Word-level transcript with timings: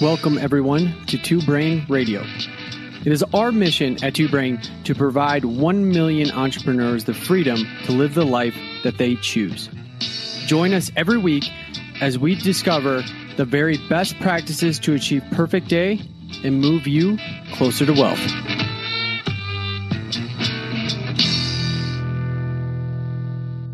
Welcome, 0.00 0.38
everyone, 0.38 0.94
to 1.06 1.18
Two 1.18 1.42
Brain 1.42 1.84
Radio. 1.88 2.22
It 3.04 3.10
is 3.10 3.24
our 3.34 3.50
mission 3.50 4.02
at 4.04 4.14
Two 4.14 4.28
Brain 4.28 4.60
to 4.84 4.94
provide 4.94 5.44
1 5.44 5.88
million 5.88 6.30
entrepreneurs 6.30 7.02
the 7.02 7.14
freedom 7.14 7.66
to 7.84 7.90
live 7.90 8.14
the 8.14 8.24
life 8.24 8.54
that 8.84 8.98
they 8.98 9.16
choose. 9.16 9.68
Join 10.46 10.72
us 10.72 10.92
every 10.94 11.18
week 11.18 11.42
as 12.00 12.16
we 12.16 12.36
discover 12.36 13.02
the 13.36 13.44
very 13.44 13.76
best 13.88 14.16
practices 14.20 14.78
to 14.78 14.94
achieve 14.94 15.24
perfect 15.32 15.68
day 15.68 16.00
and 16.44 16.60
move 16.60 16.86
you 16.86 17.18
closer 17.54 17.84
to 17.84 17.92
wealth. 17.92 18.20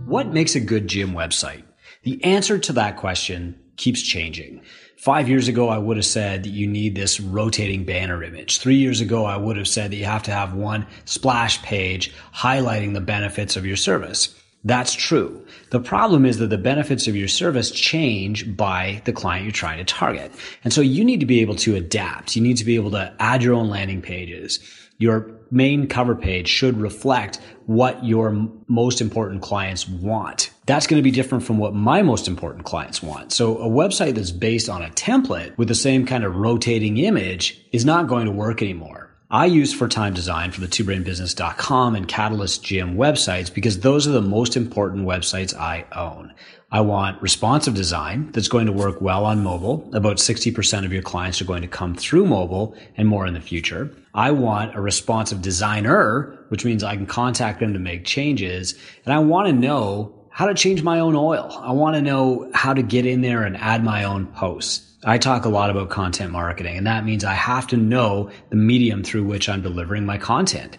What 0.06 0.28
makes 0.28 0.54
a 0.54 0.60
good 0.60 0.88
gym 0.88 1.12
website? 1.12 1.64
The 2.02 2.24
answer 2.24 2.58
to 2.60 2.72
that 2.72 2.96
question 2.96 3.60
keeps 3.76 4.00
changing. 4.00 4.62
Five 5.04 5.28
years 5.28 5.48
ago, 5.48 5.68
I 5.68 5.76
would 5.76 5.98
have 5.98 6.06
said 6.06 6.44
that 6.44 6.54
you 6.54 6.66
need 6.66 6.94
this 6.94 7.20
rotating 7.20 7.84
banner 7.84 8.24
image. 8.24 8.56
Three 8.56 8.76
years 8.76 9.02
ago, 9.02 9.26
I 9.26 9.36
would 9.36 9.58
have 9.58 9.68
said 9.68 9.90
that 9.90 9.96
you 9.96 10.06
have 10.06 10.22
to 10.22 10.30
have 10.30 10.54
one 10.54 10.86
splash 11.04 11.60
page 11.60 12.14
highlighting 12.34 12.94
the 12.94 13.02
benefits 13.02 13.54
of 13.54 13.66
your 13.66 13.76
service. 13.76 14.34
That's 14.64 14.94
true. 14.94 15.46
The 15.68 15.80
problem 15.80 16.24
is 16.24 16.38
that 16.38 16.46
the 16.46 16.56
benefits 16.56 17.06
of 17.06 17.16
your 17.16 17.28
service 17.28 17.70
change 17.70 18.56
by 18.56 19.02
the 19.04 19.12
client 19.12 19.44
you're 19.44 19.52
trying 19.52 19.76
to 19.76 19.84
target. 19.84 20.32
And 20.64 20.72
so 20.72 20.80
you 20.80 21.04
need 21.04 21.20
to 21.20 21.26
be 21.26 21.42
able 21.42 21.56
to 21.56 21.76
adapt. 21.76 22.34
You 22.34 22.40
need 22.40 22.56
to 22.56 22.64
be 22.64 22.76
able 22.76 22.92
to 22.92 23.14
add 23.18 23.42
your 23.42 23.52
own 23.52 23.68
landing 23.68 24.00
pages. 24.00 24.58
Your 24.96 25.32
main 25.50 25.86
cover 25.86 26.14
page 26.14 26.48
should 26.48 26.80
reflect 26.80 27.40
what 27.66 28.02
your 28.02 28.48
most 28.68 29.02
important 29.02 29.42
clients 29.42 29.86
want. 29.86 30.50
That's 30.66 30.86
going 30.86 30.98
to 30.98 31.04
be 31.04 31.10
different 31.10 31.44
from 31.44 31.58
what 31.58 31.74
my 31.74 32.02
most 32.02 32.26
important 32.26 32.64
clients 32.64 33.02
want. 33.02 33.32
So 33.32 33.58
a 33.58 33.68
website 33.68 34.14
that's 34.14 34.30
based 34.30 34.68
on 34.68 34.82
a 34.82 34.88
template 34.90 35.56
with 35.58 35.68
the 35.68 35.74
same 35.74 36.06
kind 36.06 36.24
of 36.24 36.36
rotating 36.36 36.96
image 36.96 37.62
is 37.72 37.84
not 37.84 38.06
going 38.06 38.26
to 38.26 38.32
work 38.32 38.62
anymore. 38.62 39.10
I 39.30 39.46
use 39.46 39.74
for 39.74 39.88
time 39.88 40.14
design 40.14 40.52
for 40.52 40.60
the 40.60 40.68
twobrainbusiness.com 40.68 41.96
and 41.96 42.06
Catalyst 42.06 42.62
Gym 42.62 42.94
websites 42.94 43.52
because 43.52 43.80
those 43.80 44.06
are 44.06 44.12
the 44.12 44.22
most 44.22 44.56
important 44.56 45.06
websites 45.06 45.54
I 45.54 45.86
own. 45.92 46.32
I 46.70 46.80
want 46.82 47.20
responsive 47.20 47.74
design 47.74 48.30
that's 48.32 48.48
going 48.48 48.66
to 48.66 48.72
work 48.72 49.00
well 49.00 49.24
on 49.24 49.42
mobile. 49.42 49.90
About 49.92 50.18
60% 50.18 50.84
of 50.84 50.92
your 50.92 51.02
clients 51.02 51.40
are 51.40 51.46
going 51.46 51.62
to 51.62 51.68
come 51.68 51.94
through 51.94 52.26
mobile 52.26 52.76
and 52.96 53.08
more 53.08 53.26
in 53.26 53.34
the 53.34 53.40
future. 53.40 53.94
I 54.14 54.30
want 54.30 54.76
a 54.76 54.80
responsive 54.80 55.42
designer, 55.42 56.38
which 56.48 56.64
means 56.64 56.84
I 56.84 56.96
can 56.96 57.06
contact 57.06 57.60
them 57.60 57.72
to 57.72 57.78
make 57.78 58.04
changes. 58.04 58.78
And 59.04 59.12
I 59.12 59.18
want 59.18 59.48
to 59.48 59.52
know 59.52 60.23
how 60.34 60.46
to 60.46 60.54
change 60.54 60.82
my 60.82 60.98
own 60.98 61.14
oil. 61.14 61.56
I 61.62 61.70
want 61.70 61.94
to 61.94 62.02
know 62.02 62.50
how 62.52 62.74
to 62.74 62.82
get 62.82 63.06
in 63.06 63.20
there 63.20 63.44
and 63.44 63.56
add 63.56 63.84
my 63.84 64.02
own 64.02 64.26
posts. 64.26 64.84
I 65.04 65.16
talk 65.16 65.44
a 65.44 65.48
lot 65.48 65.70
about 65.70 65.90
content 65.90 66.32
marketing, 66.32 66.76
and 66.76 66.88
that 66.88 67.04
means 67.04 67.24
I 67.24 67.34
have 67.34 67.68
to 67.68 67.76
know 67.76 68.30
the 68.50 68.56
medium 68.56 69.04
through 69.04 69.22
which 69.22 69.48
I'm 69.48 69.62
delivering 69.62 70.04
my 70.04 70.18
content. 70.18 70.76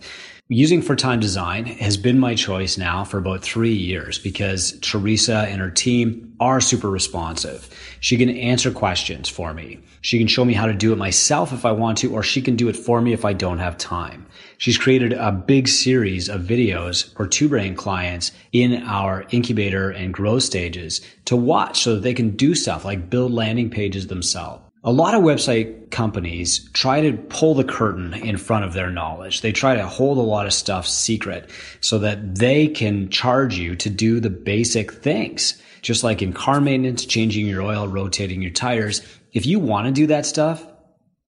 Using 0.47 0.83
for 0.83 0.95
time 0.95 1.19
design 1.19 1.65
has 1.65 1.97
been 1.97 2.19
my 2.19 2.35
choice 2.35 2.77
now 2.77 3.03
for 3.03 3.17
about 3.17 3.41
three 3.41 3.73
years 3.73 4.19
because 4.19 4.77
Teresa 4.79 5.47
and 5.49 5.59
her 5.59 5.71
team 5.71 6.35
are 6.39 6.61
super 6.61 6.91
responsive. 6.91 7.67
She 7.99 8.15
can 8.15 8.29
answer 8.29 8.69
questions 8.69 9.27
for 9.27 9.55
me. 9.55 9.79
She 10.01 10.19
can 10.19 10.27
show 10.27 10.45
me 10.45 10.53
how 10.53 10.67
to 10.67 10.73
do 10.75 10.93
it 10.93 10.97
myself 10.97 11.51
if 11.51 11.65
I 11.65 11.71
want 11.71 11.97
to, 11.99 12.13
or 12.13 12.21
she 12.21 12.43
can 12.43 12.55
do 12.55 12.69
it 12.69 12.75
for 12.75 13.01
me 13.01 13.11
if 13.11 13.25
I 13.25 13.33
don't 13.33 13.57
have 13.57 13.75
time. 13.79 14.27
She's 14.59 14.77
created 14.77 15.13
a 15.13 15.31
big 15.31 15.67
series 15.67 16.29
of 16.29 16.41
videos 16.41 17.11
for 17.15 17.25
two 17.25 17.49
brain 17.49 17.73
clients 17.73 18.31
in 18.51 18.83
our 18.83 19.25
incubator 19.31 19.89
and 19.89 20.13
growth 20.13 20.43
stages 20.43 21.01
to 21.25 21.35
watch 21.35 21.81
so 21.81 21.95
that 21.95 22.01
they 22.01 22.13
can 22.13 22.35
do 22.35 22.53
stuff 22.53 22.85
like 22.85 23.09
build 23.09 23.33
landing 23.33 23.71
pages 23.71 24.05
themselves. 24.05 24.64
A 24.87 24.91
lot 24.91 25.15
of 25.15 25.23
website 25.23 25.89
companies 25.89 26.69
try 26.73 27.01
to 27.01 27.17
pull 27.17 27.55
the 27.55 27.63
curtain 27.63 28.13
in 28.13 28.37
front 28.37 28.65
of 28.65 28.73
their 28.73 28.91
knowledge. 28.91 29.41
They 29.41 29.51
try 29.51 29.73
to 29.73 29.87
hold 29.87 30.19
a 30.19 30.21
lot 30.21 30.45
of 30.45 30.53
stuff 30.53 30.85
secret 30.85 31.49
so 31.81 31.97
that 31.97 32.35
they 32.35 32.67
can 32.67 33.09
charge 33.09 33.57
you 33.57 33.75
to 33.77 33.89
do 33.89 34.19
the 34.19 34.29
basic 34.29 34.91
things. 34.93 35.59
Just 35.81 36.03
like 36.03 36.21
in 36.21 36.33
car 36.33 36.61
maintenance, 36.61 37.03
changing 37.03 37.47
your 37.47 37.63
oil, 37.63 37.87
rotating 37.87 38.43
your 38.43 38.51
tires. 38.51 39.01
If 39.33 39.47
you 39.47 39.57
want 39.57 39.87
to 39.87 39.91
do 39.91 40.05
that 40.05 40.27
stuff, 40.27 40.63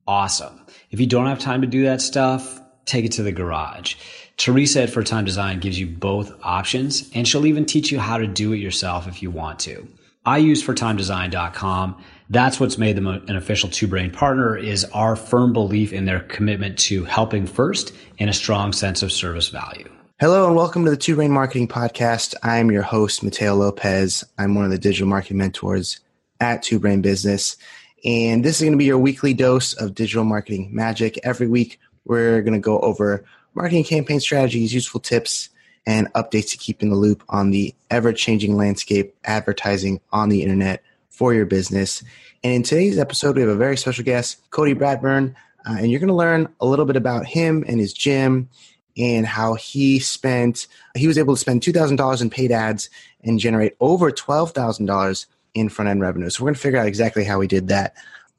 awesome. 0.07 0.63
If 0.91 0.99
you 0.99 1.07
don't 1.07 1.25
have 1.25 1.39
time 1.39 1.61
to 1.61 1.67
do 1.67 1.85
that 1.85 2.01
stuff, 2.01 2.61
take 2.85 3.05
it 3.05 3.13
to 3.13 3.23
the 3.23 3.31
garage. 3.31 3.95
Teresa 4.37 4.83
at 4.83 4.91
For 4.91 5.01
Time 5.01 5.25
Design 5.25 5.59
gives 5.59 5.79
you 5.79 5.87
both 5.87 6.31
options 6.43 7.09
and 7.15 7.27
she'll 7.27 7.47
even 7.47 7.65
teach 7.65 7.91
you 7.91 7.97
how 7.97 8.19
to 8.19 8.27
do 8.27 8.53
it 8.53 8.57
yourself 8.57 9.07
if 9.07 9.23
you 9.23 9.31
want 9.31 9.57
to. 9.61 9.87
I 10.27 10.37
use 10.37 10.63
fortimedesign.com 10.63 12.03
that's 12.29 12.59
what's 12.59 12.77
made 12.77 12.97
them 12.97 13.07
an 13.07 13.35
official 13.35 13.69
two 13.69 13.87
brain 13.87 14.11
partner 14.11 14.57
is 14.57 14.83
our 14.85 15.15
firm 15.15 15.53
belief 15.53 15.93
in 15.93 16.05
their 16.05 16.19
commitment 16.21 16.77
to 16.77 17.05
helping 17.05 17.47
first 17.47 17.93
and 18.19 18.29
a 18.29 18.33
strong 18.33 18.73
sense 18.73 19.01
of 19.01 19.11
service 19.11 19.49
value. 19.49 19.89
Hello 20.19 20.47
and 20.47 20.55
welcome 20.55 20.83
to 20.83 20.91
the 20.91 20.97
Two 20.97 21.15
Brain 21.15 21.31
Marketing 21.31 21.67
Podcast. 21.67 22.33
I'm 22.43 22.71
your 22.71 22.81
host, 22.81 23.23
Mateo 23.23 23.55
Lopez. 23.55 24.25
I'm 24.37 24.55
one 24.55 24.65
of 24.65 24.71
the 24.71 24.77
digital 24.77 25.07
marketing 25.07 25.37
mentors 25.37 25.99
at 26.41 26.63
Two 26.63 26.79
Brain 26.79 27.01
Business. 27.01 27.55
And 28.03 28.43
this 28.43 28.57
is 28.57 28.61
going 28.61 28.73
to 28.73 28.77
be 28.77 28.85
your 28.85 28.97
weekly 28.97 29.33
dose 29.33 29.73
of 29.73 29.95
digital 29.95 30.25
marketing 30.25 30.69
magic. 30.73 31.19
Every 31.23 31.47
week, 31.47 31.79
we're 32.05 32.41
going 32.41 32.55
to 32.55 32.59
go 32.59 32.79
over 32.79 33.23
marketing 33.53 33.83
campaign 33.83 34.19
strategies, 34.19 34.73
useful 34.73 34.99
tips, 34.99 35.49
and 35.85 36.11
updates 36.13 36.51
to 36.51 36.57
keep 36.57 36.81
in 36.81 36.89
the 36.89 36.95
loop 36.95 37.23
on 37.29 37.51
the 37.51 37.73
ever 37.89 38.11
changing 38.11 38.57
landscape 38.57 39.15
advertising 39.23 40.01
on 40.11 40.29
the 40.29 40.41
internet 40.41 40.83
for 41.17 41.33
your 41.33 41.47
business. 41.47 42.03
And 42.43 42.53
in 42.53 42.63
today's 42.63 42.99
episode, 42.99 43.35
we 43.35 43.41
have 43.41 43.49
a 43.49 43.55
very 43.55 43.75
special 43.75 44.03
guest, 44.03 44.37
Cody 44.51 44.75
Bradburn, 44.75 45.33
uh, 45.67 45.75
and 45.79 45.89
you're 45.89 45.99
going 45.99 46.09
to 46.09 46.13
learn 46.13 46.47
a 46.61 46.65
little 46.65 46.85
bit 46.85 46.95
about 46.95 47.25
him 47.25 47.65
and 47.67 47.79
his 47.79 47.91
gym 47.91 48.49
and 48.95 49.25
how 49.25 49.55
he 49.55 49.99
spent 49.99 50.67
he 50.95 51.07
was 51.07 51.17
able 51.17 51.33
to 51.33 51.39
spend 51.39 51.61
$2000 51.61 52.21
in 52.21 52.29
paid 52.29 52.51
ads 52.51 52.89
and 53.23 53.39
generate 53.39 53.75
over 53.79 54.11
$12000 54.11 55.25
in 55.55 55.69
front 55.69 55.89
end 55.89 56.01
revenue. 56.01 56.29
So 56.29 56.43
we're 56.43 56.49
going 56.49 56.55
to 56.55 56.61
figure 56.61 56.79
out 56.79 56.87
exactly 56.87 57.23
how 57.23 57.41
he 57.41 57.47
did 57.47 57.69
that. 57.69 57.95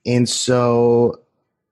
And 0.06 0.28
so 0.28 1.20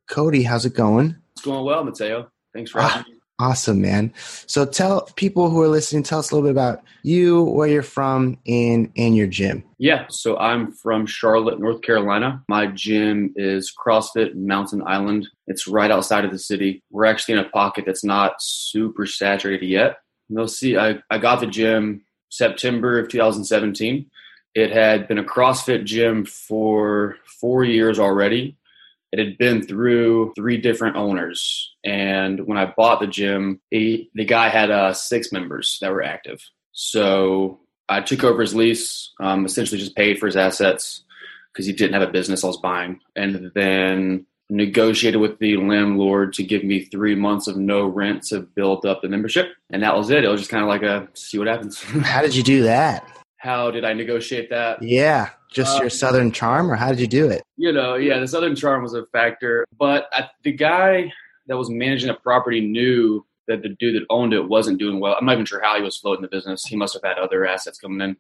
cody 0.09 0.43
how's 0.43 0.67
it 0.67 0.75
going? 0.75 1.17
It's 1.33 1.43
going 1.43 1.65
well 1.65 1.85
mateo. 1.85 2.31
Thanks 2.53 2.73
for 2.73 2.83
having 2.83 3.13
me 3.13 3.16
Awesome, 3.39 3.83
man. 3.83 4.15
So 4.47 4.65
tell 4.65 5.03
people 5.17 5.51
who 5.51 5.61
are 5.61 5.69
listening, 5.69 6.03
tell 6.03 6.21
us 6.21 6.31
a 6.31 6.35
little 6.35 6.49
bit 6.49 6.53
about 6.53 6.83
you, 7.03 7.43
where 7.43 7.69
you're 7.69 7.83
from, 7.83 8.39
and 8.47 8.91
and 8.97 9.15
your 9.15 9.27
gym. 9.27 9.63
Yeah, 9.79 10.07
so 10.09 10.39
I'm 10.39 10.73
from 10.73 11.05
Charlotte, 11.05 11.61
North 11.61 11.83
Carolina. 11.83 12.43
My 12.49 12.67
gym 12.69 13.35
is 13.37 13.71
CrossFit 13.77 14.35
Mountain 14.35 14.83
Island. 14.87 15.29
It's 15.47 15.69
right 15.69 15.91
outside 15.91 16.25
of 16.25 16.31
the 16.31 16.39
city. 16.39 16.83
We're 16.91 17.05
actually 17.05 17.35
in 17.35 17.41
a 17.41 17.51
pocket 17.51 17.85
that's 17.85 18.05
not 18.05 18.37
super 18.41 19.05
saturated 19.05 19.67
yet. 19.67 19.99
You'll 20.31 20.49
see, 20.49 20.79
I, 20.79 21.01
I 21.11 21.19
got 21.19 21.41
the 21.41 21.47
gym 21.47 22.03
September 22.31 22.99
of 22.99 23.11
2017. 23.11 24.11
It 24.55 24.73
had 24.73 25.07
been 25.07 25.19
a 25.19 25.25
CrossFit 25.25 25.85
gym 25.85 26.25
for 26.25 27.17
four 27.39 27.65
years 27.65 27.99
already 27.99 28.57
it 29.19 29.27
had 29.27 29.39
been 29.39 29.63
through 29.63 30.33
three 30.37 30.59
different 30.59 30.97
owners. 30.97 31.75
And 31.85 32.47
when 32.47 32.59
I 32.59 32.73
bought 32.77 33.01
the 33.01 33.07
gym, 33.07 33.61
he, 33.71 34.11
the 34.15 34.25
guy 34.25 34.49
had 34.49 34.71
uh, 34.71 34.93
six 34.93 35.33
members 35.33 35.79
that 35.81 35.93
were 35.93 36.03
active. 36.03 36.43
So 36.73 37.61
I 37.89 38.01
took 38.01 38.25
over 38.25 38.41
his 38.43 38.55
lease, 38.55 39.13
um, 39.21 39.45
essentially 39.45 39.81
just 39.81 39.97
paid 39.97 40.19
for 40.19 40.27
his 40.27 40.37
assets 40.37 41.05
because 41.53 41.67
he 41.67 41.73
didn't 41.73 41.95
have 41.95 42.07
a 42.07 42.13
business 42.13 42.45
I 42.45 42.49
was 42.49 42.59
buying. 42.59 43.01
And 43.15 43.51
then 43.55 44.27
negotiated 44.49 45.21
with 45.21 45.39
the 45.39 45.57
landlord 45.57 46.33
to 46.35 46.45
give 46.45 46.63
me 46.63 46.85
three 46.85 47.15
months 47.15 47.49
of 47.49 47.57
no 47.57 47.85
rent 47.85 48.23
to 48.25 48.41
build 48.41 48.87
up 48.87 49.03
the 49.03 49.09
membership. 49.09 49.49
And 49.71 49.83
that 49.83 49.97
was 49.97 50.11
it. 50.11 50.25
It 50.25 50.29
was 50.29 50.41
just 50.41 50.51
kind 50.51 50.63
of 50.63 50.69
like 50.69 50.83
a 50.83 51.09
see 51.15 51.39
what 51.39 51.49
happens. 51.49 51.83
How 51.83 52.23
did 52.23 52.35
you 52.35 52.43
do 52.43 52.63
that? 52.65 53.09
How 53.39 53.71
did 53.71 53.85
I 53.85 53.93
negotiate 53.93 54.51
that? 54.51 54.83
Yeah. 54.83 55.31
Just 55.57 55.77
um, 55.77 55.81
your 55.81 55.91
Southern 55.91 56.33
charm, 56.33 56.71
or 56.71 56.75
how 56.75 56.91
did 56.91 57.01
you 57.01 57.07
do 57.07 57.31
it? 57.31 57.43
You 57.57 57.73
know, 57.73 57.95
yeah, 57.95 58.19
the 58.19 58.29
Southern 58.29 58.55
charm 58.55 58.83
was 58.83 58.93
a 58.93 59.07
factor, 59.07 59.65
but 59.79 60.07
I, 60.13 60.29
the 60.45 60.53
guy 60.53 61.11
that 61.47 61.57
was 61.57 61.71
managing 61.71 62.09
the 62.09 62.15
property 62.15 62.61
knew 62.61 63.25
that 63.49 63.63
the 63.63 63.71
dude 63.71 63.97
that 63.97 64.05
owned 64.11 64.35
it 64.35 64.47
wasn't 64.47 64.79
doing 64.79 65.01
well. 65.01 65.17
I'm 65.19 65.25
not 65.25 65.33
even 65.33 65.47
sure 65.47 65.63
how 65.63 65.75
he 65.77 65.83
was 65.83 65.97
floating 65.97 66.21
the 66.21 66.29
business. 66.29 66.67
He 66.67 66.77
must 66.77 66.93
have 66.93 67.03
had 67.03 67.17
other 67.17 67.47
assets 67.47 67.79
coming 67.79 68.03
in, 68.03 68.19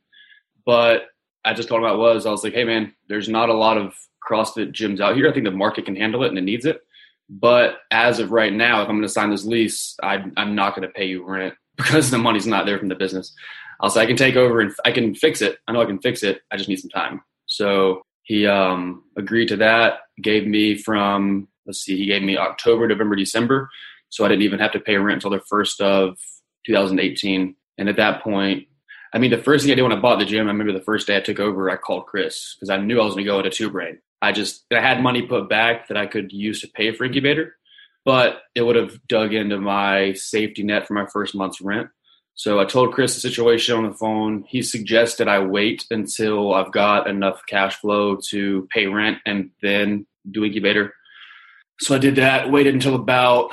but 0.64 1.08
I 1.44 1.52
just 1.52 1.68
told 1.68 1.82
him 1.82 1.88
I 1.88 1.92
was. 1.92 2.24
I 2.24 2.30
was 2.30 2.42
like, 2.42 2.54
hey 2.54 2.64
man, 2.64 2.94
there's 3.10 3.28
not 3.28 3.50
a 3.50 3.54
lot 3.54 3.76
of 3.76 3.94
CrossFit 4.26 4.72
gyms 4.72 5.00
out 5.00 5.14
here. 5.14 5.28
I 5.28 5.32
think 5.34 5.44
the 5.44 5.50
market 5.50 5.84
can 5.84 5.94
handle 5.94 6.22
it 6.24 6.28
and 6.28 6.38
it 6.38 6.42
needs 6.42 6.64
it. 6.64 6.80
But 7.28 7.80
as 7.90 8.18
of 8.18 8.32
right 8.32 8.52
now, 8.52 8.80
if 8.80 8.88
I'm 8.88 8.94
going 8.94 9.02
to 9.02 9.10
sign 9.10 9.28
this 9.28 9.44
lease, 9.44 9.94
I, 10.02 10.24
I'm 10.38 10.54
not 10.54 10.74
going 10.74 10.88
to 10.88 10.94
pay 10.94 11.04
you 11.04 11.22
rent 11.22 11.52
because 11.76 12.10
the 12.10 12.16
money's 12.16 12.46
not 12.46 12.64
there 12.64 12.78
from 12.78 12.88
the 12.88 12.94
business. 12.94 13.34
I'll 13.80 13.90
say 13.90 14.00
I 14.00 14.06
can 14.06 14.16
take 14.16 14.36
over 14.36 14.60
and 14.60 14.72
I 14.84 14.92
can 14.92 15.14
fix 15.14 15.42
it. 15.42 15.58
I 15.68 15.72
know 15.72 15.82
I 15.82 15.86
can 15.86 16.00
fix 16.00 16.22
it. 16.22 16.40
I 16.50 16.56
just 16.56 16.68
need 16.68 16.80
some 16.80 16.90
time. 16.90 17.20
So 17.56 18.02
he 18.22 18.46
um, 18.46 19.04
agreed 19.16 19.48
to 19.48 19.56
that. 19.56 20.00
Gave 20.20 20.46
me 20.46 20.76
from 20.76 21.48
let's 21.66 21.80
see, 21.80 21.96
he 21.96 22.06
gave 22.06 22.22
me 22.22 22.36
October, 22.36 22.86
November, 22.86 23.16
December. 23.16 23.68
So 24.08 24.24
I 24.24 24.28
didn't 24.28 24.42
even 24.42 24.60
have 24.60 24.72
to 24.72 24.80
pay 24.80 24.96
rent 24.96 25.24
until 25.24 25.30
the 25.30 25.44
first 25.48 25.80
of 25.80 26.16
2018. 26.66 27.56
And 27.78 27.88
at 27.88 27.96
that 27.96 28.22
point, 28.22 28.68
I 29.12 29.18
mean, 29.18 29.30
the 29.30 29.38
first 29.38 29.64
thing 29.64 29.72
I 29.72 29.74
did 29.74 29.82
when 29.82 29.92
I 29.92 30.00
bought 30.00 30.18
the 30.18 30.24
gym, 30.24 30.46
I 30.46 30.50
remember 30.50 30.72
the 30.72 30.84
first 30.84 31.06
day 31.06 31.16
I 31.16 31.20
took 31.20 31.40
over, 31.40 31.70
I 31.70 31.76
called 31.76 32.06
Chris 32.06 32.54
because 32.54 32.70
I 32.70 32.76
knew 32.76 33.00
I 33.00 33.04
was 33.04 33.14
going 33.14 33.24
to 33.24 33.30
go 33.30 33.38
into 33.38 33.50
two 33.50 33.70
brain. 33.70 33.98
I 34.22 34.32
just 34.32 34.64
I 34.72 34.80
had 34.80 35.02
money 35.02 35.22
put 35.22 35.48
back 35.48 35.88
that 35.88 35.96
I 35.96 36.06
could 36.06 36.32
use 36.32 36.60
to 36.60 36.68
pay 36.68 36.92
for 36.92 37.04
incubator, 37.04 37.56
but 38.04 38.42
it 38.54 38.62
would 38.62 38.76
have 38.76 38.98
dug 39.06 39.34
into 39.34 39.58
my 39.58 40.12
safety 40.14 40.62
net 40.62 40.86
for 40.86 40.94
my 40.94 41.06
first 41.06 41.34
month's 41.34 41.60
rent. 41.60 41.88
So 42.36 42.60
I 42.60 42.66
told 42.66 42.92
Chris 42.92 43.14
the 43.14 43.20
situation 43.20 43.76
on 43.76 43.84
the 43.84 43.94
phone. 43.94 44.44
He 44.46 44.62
suggested 44.62 45.26
I 45.26 45.40
wait 45.40 45.86
until 45.90 46.54
I've 46.54 46.70
got 46.70 47.08
enough 47.08 47.42
cash 47.48 47.76
flow 47.76 48.18
to 48.28 48.68
pay 48.70 48.86
rent 48.86 49.18
and 49.24 49.50
then 49.62 50.06
do 50.30 50.44
incubator. 50.44 50.94
So 51.80 51.94
I 51.94 51.98
did 51.98 52.16
that. 52.16 52.52
Waited 52.52 52.74
until 52.74 52.94
about 52.94 53.50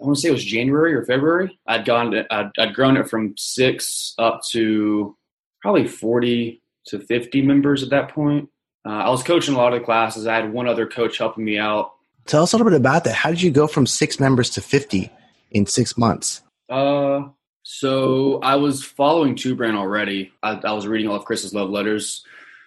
I 0.00 0.04
want 0.06 0.16
to 0.16 0.22
say 0.22 0.28
it 0.30 0.32
was 0.32 0.44
January 0.44 0.94
or 0.94 1.04
February. 1.04 1.58
I'd 1.66 1.84
gone. 1.84 2.14
I'd, 2.30 2.50
I'd 2.58 2.74
grown 2.74 2.96
it 2.96 3.08
from 3.08 3.34
six 3.36 4.14
up 4.18 4.40
to 4.52 5.14
probably 5.60 5.86
forty 5.86 6.62
to 6.86 7.00
fifty 7.00 7.42
members 7.42 7.82
at 7.82 7.90
that 7.90 8.14
point. 8.14 8.48
Uh, 8.86 8.92
I 8.92 9.10
was 9.10 9.22
coaching 9.22 9.54
a 9.54 9.58
lot 9.58 9.74
of 9.74 9.80
the 9.80 9.84
classes. 9.84 10.26
I 10.26 10.36
had 10.36 10.54
one 10.54 10.66
other 10.66 10.86
coach 10.86 11.18
helping 11.18 11.44
me 11.44 11.58
out. 11.58 11.92
Tell 12.24 12.42
us 12.42 12.54
a 12.54 12.56
little 12.56 12.70
bit 12.70 12.80
about 12.80 13.04
that. 13.04 13.14
How 13.14 13.28
did 13.28 13.42
you 13.42 13.50
go 13.50 13.66
from 13.66 13.86
six 13.86 14.18
members 14.18 14.48
to 14.50 14.62
fifty 14.62 15.10
in 15.50 15.66
six 15.66 15.98
months? 15.98 16.40
Uh, 16.70 17.24
so 17.62 18.40
I 18.42 18.56
was 18.56 18.84
following 18.84 19.36
Two 19.36 19.54
Brain 19.54 19.74
already. 19.74 20.32
I, 20.42 20.52
I, 20.52 20.72
was 20.72 20.86
reading 20.86 21.08
all 21.08 21.16
of 21.16 21.24
Chris's 21.24 21.54
love 21.54 21.70
letters, 21.70 22.24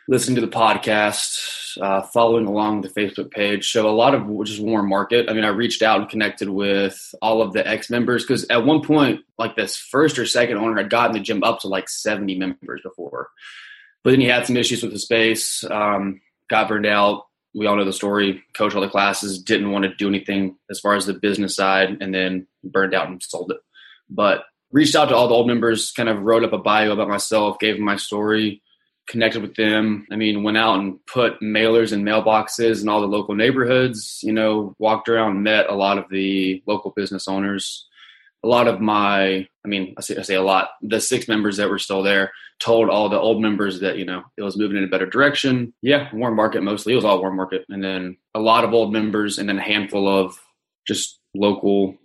listening 0.07 0.35
to 0.35 0.41
the 0.41 0.55
podcast, 0.55 1.81
uh, 1.81 2.03
following 2.03 2.45
along 2.45 2.81
the 2.81 2.89
Facebook 2.89 3.31
page. 3.31 3.71
So 3.71 3.89
a 3.89 3.91
lot 3.91 4.13
of 4.13 4.27
just 4.45 4.61
warm 4.61 4.87
market. 4.87 5.29
I 5.29 5.33
mean, 5.33 5.43
I 5.43 5.49
reached 5.49 5.81
out 5.81 5.99
and 5.99 6.09
connected 6.09 6.49
with 6.49 7.15
all 7.21 7.41
of 7.41 7.53
the 7.53 7.67
ex 7.67 7.89
members 7.89 8.23
because 8.23 8.45
at 8.49 8.65
one 8.65 8.81
point, 8.81 9.21
like 9.39 9.55
this 9.55 9.75
first 9.75 10.19
or 10.19 10.25
second 10.25 10.57
owner 10.57 10.77
had 10.77 10.91
gotten 10.91 11.13
the 11.13 11.19
gym 11.19 11.43
up 11.43 11.59
to 11.61 11.67
like 11.67 11.89
70 11.89 12.37
members 12.37 12.81
before. 12.83 13.29
But 14.03 14.11
then 14.11 14.21
he 14.21 14.27
had 14.27 14.45
some 14.45 14.57
issues 14.57 14.83
with 14.83 14.91
the 14.91 14.99
space, 14.99 15.63
um, 15.69 16.21
got 16.49 16.67
burned 16.67 16.85
out. 16.85 17.25
We 17.55 17.67
all 17.67 17.75
know 17.75 17.85
the 17.85 17.93
story. 17.93 18.43
Coach 18.55 18.75
all 18.75 18.81
the 18.81 18.89
classes, 18.89 19.41
didn't 19.41 19.71
want 19.71 19.83
to 19.83 19.95
do 19.95 20.07
anything 20.07 20.57
as 20.69 20.79
far 20.79 20.95
as 20.95 21.05
the 21.05 21.13
business 21.13 21.55
side, 21.55 21.97
and 22.01 22.13
then 22.13 22.47
burned 22.63 22.93
out 22.93 23.07
and 23.07 23.21
sold 23.21 23.51
it. 23.51 23.57
But 24.09 24.43
reached 24.73 24.95
out 24.95 25.05
to 25.05 25.15
all 25.15 25.27
the 25.29 25.35
old 25.35 25.47
members, 25.47 25.91
kind 25.91 26.09
of 26.09 26.23
wrote 26.23 26.43
up 26.43 26.51
a 26.51 26.57
bio 26.57 26.91
about 26.91 27.07
myself, 27.07 27.59
gave 27.59 27.75
them 27.75 27.85
my 27.85 27.95
story, 27.95 28.61
connected 29.07 29.41
with 29.41 29.55
them. 29.55 30.05
I 30.11 30.15
mean, 30.15 30.43
went 30.43 30.57
out 30.57 30.79
and 30.79 31.05
put 31.05 31.39
mailers 31.41 31.93
in 31.93 32.03
mailboxes 32.03 32.81
in 32.81 32.89
all 32.89 32.99
the 32.99 33.07
local 33.07 33.35
neighborhoods, 33.35 34.19
you 34.23 34.33
know, 34.33 34.75
walked 34.79 35.07
around, 35.07 35.43
met 35.43 35.69
a 35.69 35.75
lot 35.75 35.97
of 35.97 36.05
the 36.09 36.61
local 36.65 36.91
business 36.91 37.27
owners. 37.27 37.87
A 38.43 38.47
lot 38.47 38.67
of 38.67 38.81
my, 38.81 39.47
I 39.63 39.67
mean, 39.67 39.93
I 39.97 40.01
say, 40.01 40.17
I 40.17 40.23
say 40.23 40.35
a 40.35 40.41
lot, 40.41 40.71
the 40.81 40.99
six 40.99 41.27
members 41.27 41.57
that 41.57 41.69
were 41.69 41.79
still 41.79 42.03
there 42.03 42.33
told 42.59 42.89
all 42.89 43.09
the 43.09 43.19
old 43.19 43.41
members 43.41 43.79
that, 43.81 43.97
you 43.97 44.05
know, 44.05 44.23
it 44.37 44.41
was 44.41 44.57
moving 44.57 44.77
in 44.77 44.83
a 44.83 44.89
better 44.89 45.05
direction. 45.05 45.73
Yeah, 45.81 46.09
warm 46.13 46.35
market 46.35 46.63
mostly. 46.63 46.93
It 46.93 46.97
was 46.97 47.05
all 47.05 47.21
warm 47.21 47.37
market. 47.37 47.63
And 47.69 47.83
then 47.83 48.17
a 48.33 48.39
lot 48.39 48.63
of 48.63 48.73
old 48.73 48.91
members 48.91 49.37
and 49.37 49.47
then 49.47 49.59
a 49.59 49.63
handful 49.63 50.07
of 50.07 50.39
just 50.85 51.19
local, 51.33 51.95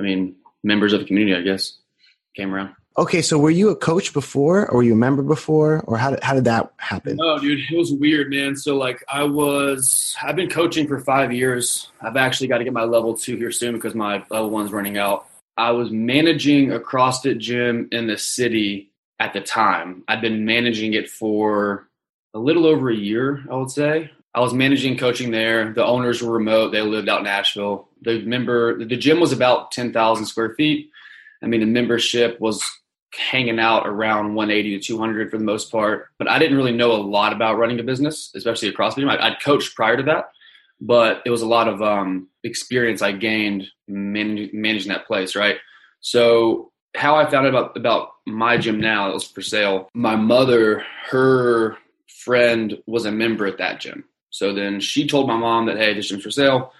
I 0.00 0.04
mean, 0.04 0.36
members 0.64 0.92
of 0.92 1.00
the 1.00 1.06
community, 1.06 1.36
I 1.36 1.42
guess, 1.42 1.78
came 2.34 2.52
around. 2.52 2.74
Okay, 2.96 3.22
so 3.22 3.38
were 3.38 3.50
you 3.50 3.70
a 3.70 3.76
coach 3.76 4.12
before, 4.12 4.70
or 4.70 4.76
were 4.76 4.82
you 4.84 4.92
a 4.92 4.96
member 4.96 5.22
before, 5.22 5.80
or 5.86 5.98
how 5.98 6.10
did, 6.10 6.22
how 6.22 6.32
did 6.32 6.44
that 6.44 6.72
happen? 6.76 7.16
No, 7.16 7.38
dude, 7.40 7.58
it 7.68 7.76
was 7.76 7.92
weird, 7.92 8.30
man. 8.30 8.54
So 8.54 8.76
like, 8.76 9.02
I 9.08 9.24
was 9.24 10.14
I've 10.22 10.36
been 10.36 10.48
coaching 10.48 10.86
for 10.86 11.00
five 11.00 11.32
years. 11.32 11.90
I've 12.00 12.16
actually 12.16 12.46
got 12.46 12.58
to 12.58 12.64
get 12.64 12.72
my 12.72 12.84
level 12.84 13.16
two 13.16 13.36
here 13.36 13.50
soon 13.50 13.74
because 13.74 13.96
my 13.96 14.24
level 14.30 14.50
one's 14.50 14.70
running 14.70 14.96
out. 14.96 15.26
I 15.56 15.72
was 15.72 15.90
managing 15.90 16.72
a 16.72 16.78
CrossFit 16.78 17.38
gym 17.38 17.88
in 17.90 18.06
the 18.06 18.16
city 18.16 18.92
at 19.18 19.32
the 19.32 19.40
time. 19.40 20.04
I'd 20.06 20.20
been 20.20 20.44
managing 20.44 20.94
it 20.94 21.10
for 21.10 21.88
a 22.32 22.38
little 22.38 22.66
over 22.66 22.90
a 22.90 22.96
year, 22.96 23.44
I 23.50 23.56
would 23.56 23.70
say. 23.70 24.10
I 24.34 24.40
was 24.40 24.52
managing 24.52 24.98
coaching 24.98 25.30
there. 25.30 25.72
The 25.72 25.84
owners 25.84 26.22
were 26.22 26.32
remote. 26.32 26.72
They 26.72 26.82
lived 26.82 27.08
out 27.08 27.20
in 27.20 27.24
Nashville. 27.24 27.88
The 28.02 28.22
member, 28.22 28.84
the 28.84 28.96
gym 28.96 29.20
was 29.20 29.32
about 29.32 29.70
10,000 29.70 30.26
square 30.26 30.54
feet. 30.56 30.90
I 31.42 31.46
mean, 31.46 31.60
the 31.60 31.66
membership 31.66 32.40
was 32.40 32.64
hanging 33.30 33.60
out 33.60 33.86
around 33.86 34.34
180 34.34 34.78
to 34.78 34.84
200 34.84 35.30
for 35.30 35.38
the 35.38 35.44
most 35.44 35.70
part. 35.70 36.08
But 36.18 36.28
I 36.28 36.38
didn't 36.38 36.56
really 36.56 36.72
know 36.72 36.92
a 36.92 37.00
lot 37.00 37.32
about 37.32 37.58
running 37.58 37.78
a 37.78 37.84
business, 37.84 38.32
especially 38.34 38.68
a 38.68 38.72
CrossFit 38.72 38.96
gym. 38.96 39.08
I'd 39.08 39.40
coached 39.42 39.76
prior 39.76 39.96
to 39.96 40.02
that, 40.04 40.30
but 40.80 41.22
it 41.24 41.30
was 41.30 41.42
a 41.42 41.46
lot 41.46 41.68
of 41.68 41.80
um, 41.80 42.28
experience 42.42 43.02
I 43.02 43.12
gained 43.12 43.66
man- 43.86 44.50
managing 44.52 44.90
that 44.90 45.06
place, 45.06 45.36
right? 45.36 45.58
So 46.00 46.72
how 46.96 47.16
I 47.16 47.30
found 47.30 47.46
out 47.46 47.54
about 47.54 47.76
about 47.76 48.10
my 48.26 48.56
gym 48.56 48.80
now, 48.80 49.10
it 49.10 49.14
was 49.14 49.24
for 49.24 49.42
sale. 49.42 49.88
My 49.94 50.16
mother, 50.16 50.84
her 51.10 51.76
friend 52.24 52.78
was 52.86 53.04
a 53.04 53.12
member 53.12 53.46
at 53.46 53.58
that 53.58 53.80
gym. 53.80 54.04
So 54.34 54.52
then 54.52 54.80
she 54.80 55.06
told 55.06 55.28
my 55.28 55.36
mom 55.36 55.66
that, 55.66 55.76
hey, 55.76 55.94
this 55.94 56.08
gym's 56.08 56.24
for 56.24 56.30
sale. 56.32 56.72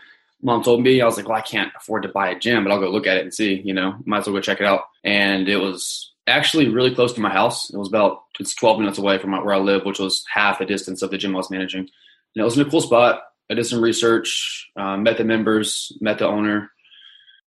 Mom 0.42 0.64
told 0.64 0.82
me, 0.82 1.00
I 1.00 1.04
was 1.04 1.16
like, 1.16 1.28
well, 1.28 1.38
I 1.38 1.40
can't 1.40 1.70
afford 1.76 2.02
to 2.02 2.08
buy 2.08 2.30
a 2.30 2.38
gym, 2.38 2.64
but 2.64 2.72
I'll 2.72 2.80
go 2.80 2.90
look 2.90 3.06
at 3.06 3.16
it 3.16 3.22
and 3.22 3.32
see, 3.32 3.62
you 3.64 3.72
know, 3.72 3.94
might 4.04 4.18
as 4.18 4.26
well 4.26 4.34
go 4.34 4.40
check 4.40 4.58
it 4.58 4.66
out. 4.66 4.80
And 5.04 5.48
it 5.48 5.58
was 5.58 6.12
actually 6.26 6.68
really 6.68 6.92
close 6.92 7.12
to 7.12 7.20
my 7.20 7.30
house. 7.30 7.72
It 7.72 7.78
was 7.78 7.86
about, 7.86 8.24
it's 8.40 8.56
12 8.56 8.80
minutes 8.80 8.98
away 8.98 9.18
from 9.18 9.30
where 9.30 9.54
I 9.54 9.58
live, 9.58 9.84
which 9.84 10.00
was 10.00 10.24
half 10.28 10.58
the 10.58 10.66
distance 10.66 11.00
of 11.00 11.12
the 11.12 11.16
gym 11.16 11.32
I 11.32 11.38
was 11.38 11.50
managing. 11.52 11.82
And 11.82 11.88
it 12.34 12.42
was 12.42 12.58
in 12.58 12.66
a 12.66 12.68
cool 12.68 12.80
spot. 12.80 13.22
I 13.48 13.54
did 13.54 13.66
some 13.66 13.80
research, 13.80 14.68
uh, 14.76 14.96
met 14.96 15.16
the 15.16 15.24
members, 15.24 15.96
met 16.00 16.18
the 16.18 16.26
owner. 16.26 16.72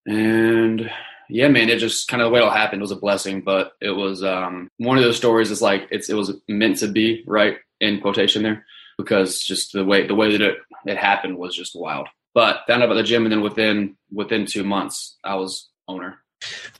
And 0.05 0.89
yeah, 1.29 1.49
man, 1.49 1.67
it 1.67 1.79
just 1.79 2.07
kind 2.07 2.23
of 2.23 2.27
the 2.27 2.33
way 2.33 2.39
it 2.39 2.43
all 2.43 2.49
happened 2.49 2.81
was 2.81 2.91
a 2.91 2.95
blessing, 2.95 3.41
but 3.41 3.73
it 3.81 3.91
was 3.91 4.23
um, 4.23 4.71
one 4.77 4.97
of 4.97 5.03
those 5.03 5.17
stories. 5.17 5.51
It's 5.51 5.61
like 5.61 5.89
it's 5.91 6.09
it 6.09 6.13
was 6.13 6.33
meant 6.47 6.77
to 6.77 6.87
be, 6.87 7.25
right? 7.27 7.57
In 7.81 7.99
quotation 7.99 8.43
there 8.43 8.65
because 8.97 9.41
just 9.43 9.73
the 9.73 9.85
way 9.85 10.07
the 10.07 10.15
way 10.15 10.31
that 10.31 10.41
it, 10.41 10.57
it 10.85 10.97
happened 10.97 11.37
was 11.37 11.55
just 11.55 11.75
wild. 11.75 12.07
But 12.33 12.61
found 12.67 12.83
out 12.83 12.87
about 12.87 12.95
the 12.95 13.03
gym, 13.03 13.23
and 13.23 13.31
then 13.31 13.41
within 13.41 13.97
within 14.11 14.45
two 14.45 14.63
months, 14.63 15.17
I 15.23 15.35
was 15.35 15.69
owner. 15.87 16.19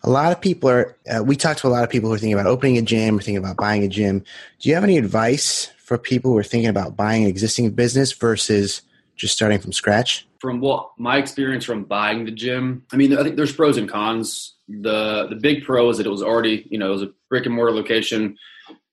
A 0.04 0.10
lot 0.10 0.32
of 0.32 0.40
people 0.40 0.70
are. 0.70 0.96
Uh, 1.10 1.24
we 1.24 1.36
talked 1.36 1.62
to 1.62 1.68
a 1.68 1.70
lot 1.70 1.84
of 1.84 1.90
people 1.90 2.10
who 2.10 2.16
are 2.16 2.20
thinking 2.20 2.40
about 2.40 2.46
opening 2.46 2.78
a 2.78 2.82
gym 2.82 3.18
or 3.18 3.22
thinking 3.22 3.38
about 3.38 3.58
buying 3.58 3.84
a 3.84 3.88
gym. 3.88 4.20
Do 4.60 4.70
you 4.70 4.76
have 4.76 4.84
any 4.84 4.98
advice 4.98 5.72
for 5.80 5.98
people 5.98 6.32
who 6.32 6.38
are 6.38 6.44
thinking 6.44 6.70
about 6.70 6.96
buying 6.96 7.24
an 7.24 7.30
existing 7.30 7.72
business 7.72 8.12
versus 8.12 8.82
just 9.16 9.34
starting 9.34 9.60
from 9.60 9.74
scratch? 9.74 10.28
From 10.40 10.60
what 10.60 10.92
my 11.00 11.18
experience 11.18 11.66
from 11.66 11.86
buying 11.86 12.26
the 12.26 12.32
gym, 12.32 12.84
I 12.94 12.98
mean, 12.98 13.18
I 13.18 13.24
think 13.24 13.36
there's 13.36 13.52
pros 13.52 13.78
and 13.78 13.90
cons. 13.90 14.56
The 14.68 15.26
the 15.28 15.36
big 15.36 15.64
pro 15.64 15.90
is 15.90 15.98
that 15.98 16.06
it 16.06 16.12
was 16.12 16.22
already, 16.22 16.68
you 16.70 16.78
know, 16.78 16.90
it 16.90 16.92
was 16.92 17.04
a 17.04 17.14
brick 17.30 17.48
and 17.48 17.56
mortar 17.56 17.74
location. 17.74 18.38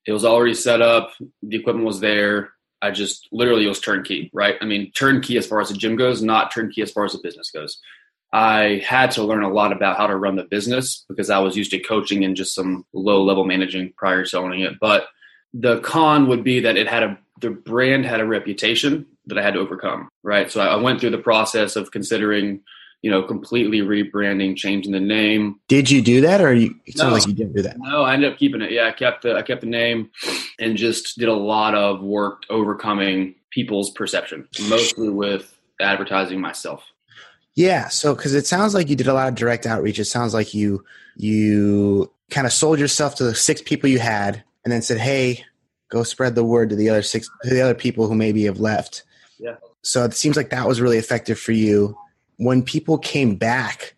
It 0.07 0.13
was 0.13 0.25
already 0.25 0.55
set 0.55 0.81
up. 0.81 1.13
The 1.43 1.57
equipment 1.57 1.87
was 1.87 2.01
there. 2.01 2.54
I 2.85 2.91
just 2.91 3.29
literally 3.33 3.67
was 3.67 3.81
turnkey, 3.81 4.31
right? 4.35 4.57
I 4.61 4.67
mean, 4.67 4.93
turnkey 4.93 5.39
as 5.39 5.47
far 5.47 5.61
as 5.63 5.71
the 5.71 5.75
gym 5.75 5.97
goes, 5.97 6.21
not 6.21 6.53
turnkey 6.53 6.83
as 6.83 6.91
far 6.91 7.07
as 7.07 7.13
the 7.13 7.21
business 7.23 7.51
goes. 7.51 7.81
I 8.31 8.83
had 8.85 9.11
to 9.13 9.23
learn 9.23 9.43
a 9.43 9.49
lot 9.49 9.73
about 9.73 9.97
how 9.97 10.07
to 10.07 10.17
run 10.17 10.37
the 10.37 10.45
business 10.45 11.05
because 11.09 11.31
I 11.31 11.39
was 11.39 11.57
used 11.57 11.71
to 11.71 11.79
coaching 11.79 12.25
and 12.25 12.37
just 12.37 12.55
some 12.55 12.85
low 12.93 13.25
level 13.25 13.45
managing 13.45 13.95
prior 13.97 14.25
to 14.25 14.39
owning 14.39 14.61
it. 14.61 14.75
But 14.81 15.07
the 15.55 15.81
con 15.81 16.29
would 16.29 16.45
be 16.45 16.61
that 16.61 16.77
it 16.77 16.87
had 16.87 17.03
a 17.05 17.19
the 17.41 17.51
brand 17.51 18.05
had 18.05 18.21
a 18.21 18.27
reputation 18.27 19.07
that 19.27 19.39
I 19.39 19.43
had 19.43 19.55
to 19.55 19.61
overcome, 19.61 20.09
right? 20.23 20.51
So 20.51 20.61
I 20.61 20.77
went 20.77 21.01
through 21.01 21.11
the 21.11 21.19
process 21.19 21.77
of 21.77 21.91
considering 21.91 22.61
you 23.05 23.11
know, 23.11 23.23
completely 23.23 23.81
rebranding, 23.81 24.57
changing 24.57 24.93
the 24.93 24.99
name. 24.99 25.61
Did 25.69 25.91
you 25.91 26.01
do 26.01 26.23
that, 26.23 26.41
or 26.41 26.55
you, 26.55 26.75
it 26.87 26.97
sounds 26.97 27.11
no, 27.11 27.15
like 27.19 27.27
you 27.27 27.35
didn't 27.35 27.55
do 27.55 27.61
that? 27.61 27.77
No, 27.79 28.03
I 28.03 28.15
ended 28.15 28.33
up 28.33 28.39
keeping 28.39 28.63
it. 28.63 28.73
Yeah, 28.73 28.87
I 28.87 28.93
kept 28.93 29.25
the 29.25 29.37
I 29.37 29.43
kept 29.43 29.61
the 29.61 29.67
name, 29.67 30.11
and 30.59 30.75
just 30.79 31.19
did 31.19 31.29
a 31.29 31.35
lot 31.35 31.75
of 31.75 32.01
work 32.01 32.45
overcoming 32.49 33.35
people's 33.51 33.91
perception, 33.91 34.49
mostly 34.71 35.11
with 35.11 35.55
advertising 35.83 36.41
myself. 36.41 36.83
Yeah, 37.55 37.89
so 37.89 38.15
because 38.15 38.35
it 38.35 38.47
sounds 38.47 38.73
like 38.73 38.89
you 38.89 38.97
did 38.97 39.07
a 39.07 39.13
lot 39.13 39.29
of 39.29 39.35
direct 39.35 39.67
outreach. 39.67 39.99
It 39.99 40.07
sounds 40.07 40.33
like 40.33 40.55
you 40.55 40.83
you 41.15 42.11
kind 42.31 42.47
of 42.47 42.55
sold 42.55 42.79
yourself 42.79 43.17
to 43.17 43.25
the 43.25 43.35
six 43.35 43.61
people 43.61 43.91
you 43.91 43.99
had, 43.99 44.43
and 44.65 44.73
then 44.73 44.81
said, 44.81 44.97
"Hey, 44.97 45.45
go 45.91 46.05
spread 46.05 46.37
the 46.37 46.45
word 46.45 46.71
to 46.71 46.77
the 46.77 46.89
other 46.89 47.03
six 47.03 47.29
to 47.43 47.51
the 47.51 47.61
other 47.61 47.75
people 47.75 48.09
who 48.09 48.15
maybe 48.15 48.45
have 48.45 48.61
left." 48.61 49.03
Yeah. 49.39 49.57
So 49.83 50.05
it 50.05 50.15
seems 50.15 50.39
like 50.39 50.49
that 50.49 50.67
was 50.67 50.81
really 50.81 50.97
effective 50.97 51.39
for 51.39 51.53
you 51.53 51.99
when 52.37 52.63
people 52.63 52.99
came 52.99 53.37
back, 53.37 53.95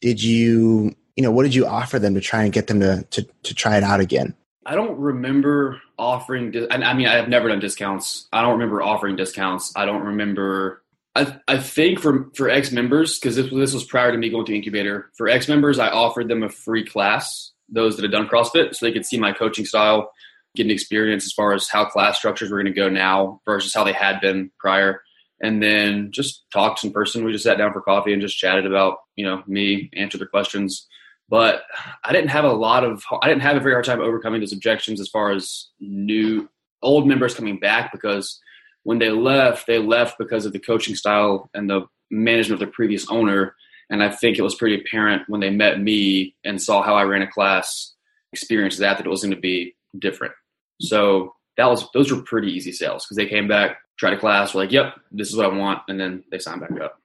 did 0.00 0.22
you, 0.22 0.94
you 1.16 1.22
know, 1.22 1.30
what 1.30 1.44
did 1.44 1.54
you 1.54 1.66
offer 1.66 1.98
them 1.98 2.14
to 2.14 2.20
try 2.20 2.42
and 2.42 2.52
get 2.52 2.66
them 2.66 2.80
to, 2.80 3.02
to, 3.10 3.26
to 3.42 3.54
try 3.54 3.76
it 3.76 3.82
out 3.82 4.00
again? 4.00 4.34
I 4.66 4.74
don't 4.74 4.98
remember 4.98 5.80
offering. 5.96 6.52
I 6.70 6.94
mean, 6.94 7.06
I 7.06 7.14
have 7.14 7.28
never 7.28 7.48
done 7.48 7.60
discounts. 7.60 8.26
I 8.32 8.42
don't 8.42 8.52
remember 8.52 8.82
offering 8.82 9.16
discounts. 9.16 9.72
I 9.76 9.86
don't 9.86 10.02
remember. 10.02 10.82
I, 11.14 11.38
I 11.46 11.58
think 11.58 12.00
for 12.00 12.30
for 12.34 12.50
ex 12.50 12.72
members 12.72 13.18
because 13.18 13.36
this 13.36 13.48
this 13.50 13.72
was 13.72 13.84
prior 13.84 14.10
to 14.10 14.18
me 14.18 14.28
going 14.28 14.44
to 14.46 14.54
incubator. 14.54 15.10
For 15.16 15.28
ex 15.28 15.48
members, 15.48 15.78
I 15.78 15.88
offered 15.88 16.28
them 16.28 16.42
a 16.42 16.48
free 16.48 16.84
class. 16.84 17.52
Those 17.68 17.96
that 17.96 18.02
had 18.02 18.12
done 18.12 18.28
CrossFit, 18.28 18.74
so 18.74 18.86
they 18.86 18.92
could 18.92 19.06
see 19.06 19.18
my 19.18 19.32
coaching 19.32 19.64
style, 19.64 20.12
get 20.54 20.66
an 20.66 20.72
experience 20.72 21.24
as 21.24 21.32
far 21.32 21.52
as 21.52 21.68
how 21.68 21.84
class 21.84 22.18
structures 22.18 22.50
were 22.50 22.62
going 22.62 22.72
to 22.72 22.80
go 22.80 22.88
now 22.88 23.40
versus 23.44 23.72
how 23.72 23.84
they 23.84 23.92
had 23.92 24.20
been 24.20 24.50
prior 24.58 25.02
and 25.40 25.62
then 25.62 26.10
just 26.12 26.44
talked 26.50 26.82
in 26.84 26.92
person. 26.92 27.24
We 27.24 27.32
just 27.32 27.44
sat 27.44 27.58
down 27.58 27.72
for 27.72 27.82
coffee 27.82 28.12
and 28.12 28.22
just 28.22 28.38
chatted 28.38 28.66
about, 28.66 28.98
you 29.16 29.24
know, 29.24 29.42
me, 29.46 29.90
answered 29.94 30.20
their 30.20 30.28
questions. 30.28 30.86
But 31.28 31.62
I 32.04 32.12
didn't 32.12 32.30
have 32.30 32.44
a 32.44 32.52
lot 32.52 32.84
of, 32.84 33.02
I 33.20 33.28
didn't 33.28 33.42
have 33.42 33.56
a 33.56 33.60
very 33.60 33.74
hard 33.74 33.84
time 33.84 34.00
overcoming 34.00 34.40
those 34.40 34.52
objections 34.52 35.00
as 35.00 35.08
far 35.08 35.32
as 35.32 35.68
new, 35.80 36.48
old 36.82 37.08
members 37.08 37.34
coming 37.34 37.58
back 37.58 37.90
because 37.90 38.40
when 38.84 38.98
they 38.98 39.10
left, 39.10 39.66
they 39.66 39.78
left 39.78 40.18
because 40.18 40.46
of 40.46 40.52
the 40.52 40.60
coaching 40.60 40.94
style 40.94 41.50
and 41.52 41.68
the 41.68 41.82
management 42.10 42.62
of 42.62 42.68
the 42.68 42.72
previous 42.72 43.10
owner. 43.10 43.56
And 43.90 44.02
I 44.02 44.10
think 44.10 44.38
it 44.38 44.42
was 44.42 44.54
pretty 44.54 44.80
apparent 44.80 45.22
when 45.28 45.40
they 45.40 45.50
met 45.50 45.80
me 45.80 46.36
and 46.44 46.62
saw 46.62 46.82
how 46.82 46.94
I 46.94 47.02
ran 47.02 47.22
a 47.22 47.30
class, 47.30 47.94
experienced 48.32 48.78
that, 48.78 48.98
that 48.98 49.06
it 49.06 49.10
was 49.10 49.22
going 49.22 49.34
to 49.34 49.40
be 49.40 49.74
different. 49.98 50.34
So 50.80 51.34
that 51.56 51.66
was 51.66 51.88
those 51.92 52.12
were 52.12 52.22
pretty 52.22 52.52
easy 52.52 52.72
sales 52.72 53.04
because 53.04 53.16
they 53.16 53.26
came 53.26 53.48
back, 53.48 53.78
tried 53.98 54.14
a 54.14 54.18
class, 54.18 54.54
were 54.54 54.62
like, 54.62 54.72
"Yep, 54.72 54.94
this 55.12 55.28
is 55.28 55.36
what 55.36 55.46
I 55.46 55.56
want," 55.56 55.82
and 55.88 55.98
then 55.98 56.24
they 56.30 56.38
signed 56.38 56.60
back 56.60 56.78
up. 56.80 57.00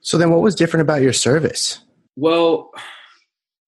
So 0.00 0.18
then, 0.18 0.30
what 0.30 0.40
was 0.40 0.54
different 0.54 0.82
about 0.82 1.02
your 1.02 1.12
service? 1.12 1.80
Well, 2.16 2.70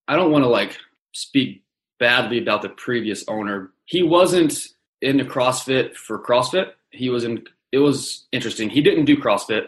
I 0.07 0.15
don't 0.15 0.31
want 0.31 0.43
to 0.43 0.49
like 0.49 0.77
speak 1.13 1.63
badly 1.99 2.39
about 2.39 2.61
the 2.61 2.69
previous 2.69 3.23
owner. 3.27 3.71
He 3.85 4.03
wasn't 4.03 4.67
into 5.01 5.25
CrossFit 5.25 5.95
for 5.95 6.23
CrossFit. 6.23 6.71
He 6.91 7.09
was 7.09 7.23
in. 7.23 7.43
It 7.71 7.79
was 7.79 8.27
interesting. 8.31 8.69
He 8.69 8.81
didn't 8.81 9.05
do 9.05 9.17
CrossFit. 9.17 9.67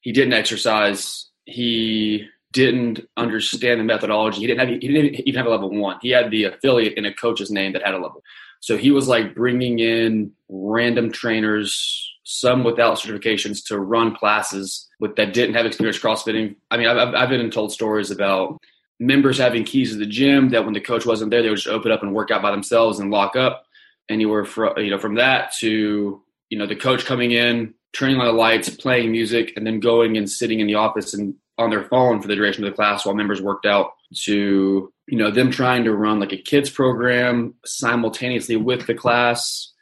He 0.00 0.12
didn't 0.12 0.34
exercise. 0.34 1.30
He 1.44 2.28
didn't 2.52 3.00
understand 3.16 3.80
the 3.80 3.84
methodology. 3.84 4.40
He 4.40 4.46
didn't 4.46 4.60
have. 4.60 4.68
He 4.68 4.88
didn't 4.88 5.26
even 5.26 5.38
have 5.38 5.46
a 5.46 5.50
level 5.50 5.70
one. 5.70 5.98
He 6.02 6.10
had 6.10 6.30
the 6.30 6.44
affiliate 6.44 6.94
in 6.98 7.06
a 7.06 7.14
coach's 7.14 7.50
name 7.50 7.72
that 7.72 7.82
had 7.84 7.94
a 7.94 7.98
level. 7.98 8.22
So 8.62 8.76
he 8.76 8.92
was 8.92 9.08
like 9.08 9.34
bringing 9.34 9.80
in 9.80 10.30
random 10.48 11.10
trainers, 11.10 12.14
some 12.22 12.62
without 12.62 12.96
certifications, 12.96 13.66
to 13.66 13.78
run 13.80 14.14
classes 14.14 14.88
with 15.00 15.16
that 15.16 15.34
didn't 15.34 15.56
have 15.56 15.66
experience 15.66 15.98
CrossFitting. 15.98 16.54
I 16.70 16.76
mean, 16.76 16.86
I've, 16.86 17.12
I've 17.12 17.28
been 17.28 17.50
told 17.50 17.72
stories 17.72 18.12
about 18.12 18.60
members 19.00 19.36
having 19.36 19.64
keys 19.64 19.90
to 19.90 19.98
the 19.98 20.06
gym 20.06 20.50
that 20.50 20.64
when 20.64 20.74
the 20.74 20.80
coach 20.80 21.04
wasn't 21.04 21.32
there, 21.32 21.42
they 21.42 21.48
would 21.48 21.56
just 21.56 21.66
open 21.66 21.90
up 21.90 22.04
and 22.04 22.14
work 22.14 22.30
out 22.30 22.40
by 22.40 22.52
themselves 22.52 23.00
and 23.00 23.10
lock 23.10 23.34
up. 23.34 23.66
Anywhere 24.08 24.44
from 24.44 24.76
you 24.78 24.90
know 24.90 24.98
from 24.98 25.14
that 25.14 25.52
to 25.54 26.22
you 26.48 26.58
know 26.58 26.66
the 26.66 26.76
coach 26.76 27.04
coming 27.04 27.32
in, 27.32 27.74
turning 27.92 28.18
on 28.18 28.26
the 28.26 28.32
lights, 28.32 28.70
playing 28.70 29.10
music, 29.10 29.54
and 29.56 29.66
then 29.66 29.80
going 29.80 30.16
and 30.16 30.30
sitting 30.30 30.60
in 30.60 30.68
the 30.68 30.74
office 30.74 31.14
and 31.14 31.34
on 31.58 31.70
their 31.70 31.84
phone 31.84 32.20
for 32.20 32.28
the 32.28 32.36
duration 32.36 32.64
of 32.64 32.70
the 32.70 32.76
class 32.76 33.04
while 33.04 33.14
members 33.14 33.42
worked 33.42 33.66
out 33.66 33.94
to 34.24 34.92
you 35.06 35.18
know 35.18 35.30
them 35.30 35.50
trying 35.50 35.84
to 35.84 35.94
run 35.94 36.20
like 36.20 36.32
a 36.32 36.38
kids 36.38 36.70
program 36.70 37.54
simultaneously 37.64 38.56
with 38.56 38.86
the 38.86 38.94
class 38.94 39.72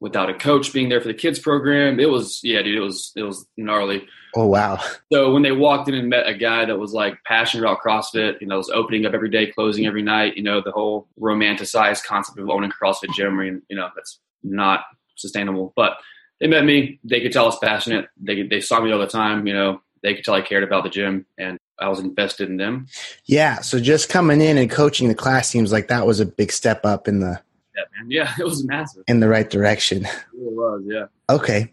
without 0.00 0.30
a 0.30 0.34
coach 0.34 0.72
being 0.72 0.88
there 0.88 1.00
for 1.00 1.08
the 1.08 1.14
kids 1.14 1.38
program. 1.38 1.98
It 1.98 2.10
was 2.10 2.40
yeah 2.42 2.62
dude 2.62 2.76
it 2.76 2.80
was 2.80 3.12
it 3.16 3.22
was 3.22 3.46
gnarly. 3.56 4.06
Oh 4.36 4.46
wow. 4.46 4.78
So 5.12 5.32
when 5.32 5.42
they 5.42 5.52
walked 5.52 5.88
in 5.88 5.94
and 5.94 6.08
met 6.08 6.28
a 6.28 6.34
guy 6.34 6.64
that 6.64 6.78
was 6.78 6.92
like 6.92 7.18
passionate 7.24 7.64
about 7.64 7.80
crossfit 7.80 8.40
you 8.40 8.46
know 8.46 8.58
was 8.58 8.70
opening 8.70 9.06
up 9.06 9.14
every 9.14 9.30
day 9.30 9.46
closing 9.46 9.86
every 9.86 10.02
night 10.02 10.36
you 10.36 10.42
know 10.42 10.60
the 10.60 10.72
whole 10.72 11.08
romanticized 11.18 12.04
concept 12.04 12.38
of 12.38 12.48
owning 12.48 12.70
a 12.70 12.84
crossfit 12.84 13.12
gym 13.14 13.38
and 13.40 13.62
you 13.68 13.76
know 13.76 13.88
that's 13.94 14.20
not 14.42 14.84
sustainable. 15.16 15.72
But 15.76 15.98
they 16.40 16.46
met 16.46 16.64
me. 16.64 17.00
They 17.02 17.20
could 17.20 17.32
tell 17.32 17.44
I 17.44 17.46
was 17.46 17.58
passionate. 17.58 18.08
They, 18.20 18.42
they 18.42 18.60
saw 18.60 18.80
me 18.80 18.92
all 18.92 19.00
the 19.00 19.06
time 19.06 19.46
you 19.46 19.54
know. 19.54 19.82
They 20.02 20.14
could 20.14 20.24
tell 20.24 20.34
I 20.34 20.42
cared 20.42 20.62
about 20.62 20.84
the 20.84 20.90
gym. 20.90 21.26
And 21.38 21.58
I 21.80 21.88
was 21.88 22.00
invested 22.00 22.48
in 22.48 22.56
them. 22.56 22.86
Yeah. 23.24 23.60
So 23.60 23.80
just 23.80 24.08
coming 24.08 24.40
in 24.40 24.58
and 24.58 24.70
coaching 24.70 25.08
the 25.08 25.14
class 25.14 25.48
seems 25.48 25.72
like 25.72 25.88
that 25.88 26.06
was 26.06 26.20
a 26.20 26.26
big 26.26 26.52
step 26.52 26.84
up 26.84 27.08
in 27.08 27.20
the 27.20 27.40
yeah, 27.76 27.82
man. 27.96 28.10
Yeah, 28.10 28.34
it 28.38 28.44
was 28.44 28.64
massive. 28.64 29.04
In 29.06 29.20
the 29.20 29.28
right 29.28 29.48
direction. 29.48 30.04
It 30.04 30.12
was, 30.34 30.82
yeah. 30.86 31.06
Okay. 31.30 31.72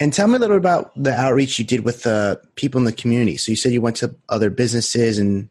And 0.00 0.12
tell 0.12 0.26
me 0.26 0.36
a 0.36 0.38
little 0.38 0.56
about 0.56 0.90
the 1.00 1.12
outreach 1.12 1.58
you 1.58 1.64
did 1.64 1.84
with 1.84 2.02
the 2.02 2.40
people 2.56 2.78
in 2.78 2.84
the 2.84 2.92
community. 2.92 3.36
So 3.36 3.52
you 3.52 3.56
said 3.56 3.72
you 3.72 3.80
went 3.80 3.96
to 3.96 4.14
other 4.28 4.50
businesses 4.50 5.18
and 5.18 5.48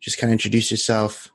just 0.00 0.18
kind 0.18 0.30
of 0.30 0.32
introduced 0.32 0.70
yourself. 0.70 1.30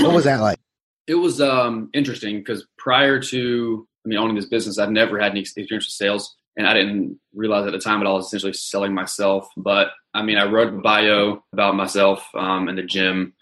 What 0.00 0.14
was 0.14 0.24
that 0.24 0.40
like? 0.40 0.58
It 1.06 1.14
was 1.14 1.40
um, 1.40 1.88
interesting 1.94 2.36
because 2.40 2.66
prior 2.76 3.18
to 3.18 3.88
I 4.04 4.08
mean 4.10 4.18
owning 4.18 4.36
this 4.36 4.44
business, 4.44 4.76
I've 4.76 4.90
never 4.90 5.18
had 5.18 5.30
any 5.30 5.40
experience 5.40 5.86
with 5.86 5.94
sales 5.94 6.36
and 6.58 6.66
I 6.66 6.74
didn't 6.74 7.18
realize 7.32 7.66
at 7.66 7.72
the 7.72 7.78
time 7.78 8.00
that 8.00 8.08
I 8.08 8.12
was 8.12 8.26
essentially 8.26 8.52
selling 8.52 8.92
myself. 8.92 9.48
But 9.56 9.92
I 10.12 10.22
mean, 10.22 10.38
I 10.38 10.50
wrote 10.50 10.74
a 10.74 10.78
bio 10.78 11.44
about 11.52 11.76
myself 11.76 12.28
um, 12.34 12.68
and 12.68 12.76
the 12.76 12.82
gym 12.82 13.32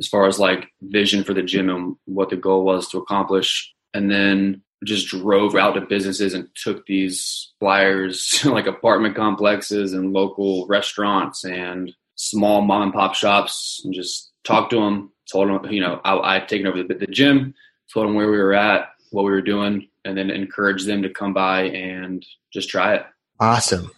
as 0.00 0.08
far 0.08 0.26
as 0.26 0.40
like 0.40 0.68
vision 0.82 1.22
for 1.22 1.32
the 1.32 1.44
gym 1.44 1.70
and 1.70 1.96
what 2.04 2.28
the 2.28 2.36
goal 2.36 2.64
was 2.64 2.88
to 2.88 2.98
accomplish. 2.98 3.72
And 3.94 4.10
then 4.10 4.62
just 4.84 5.06
drove 5.06 5.54
out 5.54 5.74
to 5.74 5.80
businesses 5.80 6.34
and 6.34 6.48
took 6.54 6.84
these 6.86 7.52
flyers 7.60 8.40
like 8.44 8.66
apartment 8.66 9.14
complexes 9.14 9.92
and 9.92 10.12
local 10.12 10.66
restaurants 10.66 11.44
and 11.44 11.92
small 12.16 12.62
mom 12.62 12.82
and 12.82 12.92
pop 12.92 13.14
shops 13.14 13.80
and 13.84 13.94
just 13.94 14.32
talked 14.44 14.70
to 14.70 14.80
them, 14.80 15.12
told 15.30 15.48
them, 15.48 15.72
you 15.72 15.80
know, 15.80 16.00
I, 16.04 16.36
I'd 16.36 16.48
taken 16.48 16.66
over 16.66 16.82
the, 16.82 16.94
the 16.94 17.06
gym, 17.06 17.54
told 17.94 18.06
them 18.06 18.14
where 18.16 18.30
we 18.30 18.38
were 18.38 18.54
at, 18.54 18.88
what 19.12 19.24
we 19.24 19.30
were 19.30 19.40
doing, 19.40 19.88
and 20.06 20.16
then 20.16 20.30
encourage 20.30 20.84
them 20.84 21.02
to 21.02 21.10
come 21.10 21.32
by 21.32 21.62
and 21.62 22.24
just 22.52 22.70
try 22.70 22.94
it. 22.94 23.04
Awesome. 23.40 23.90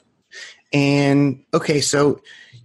And 0.73 1.45
okay, 1.55 1.81
so 1.81 2.21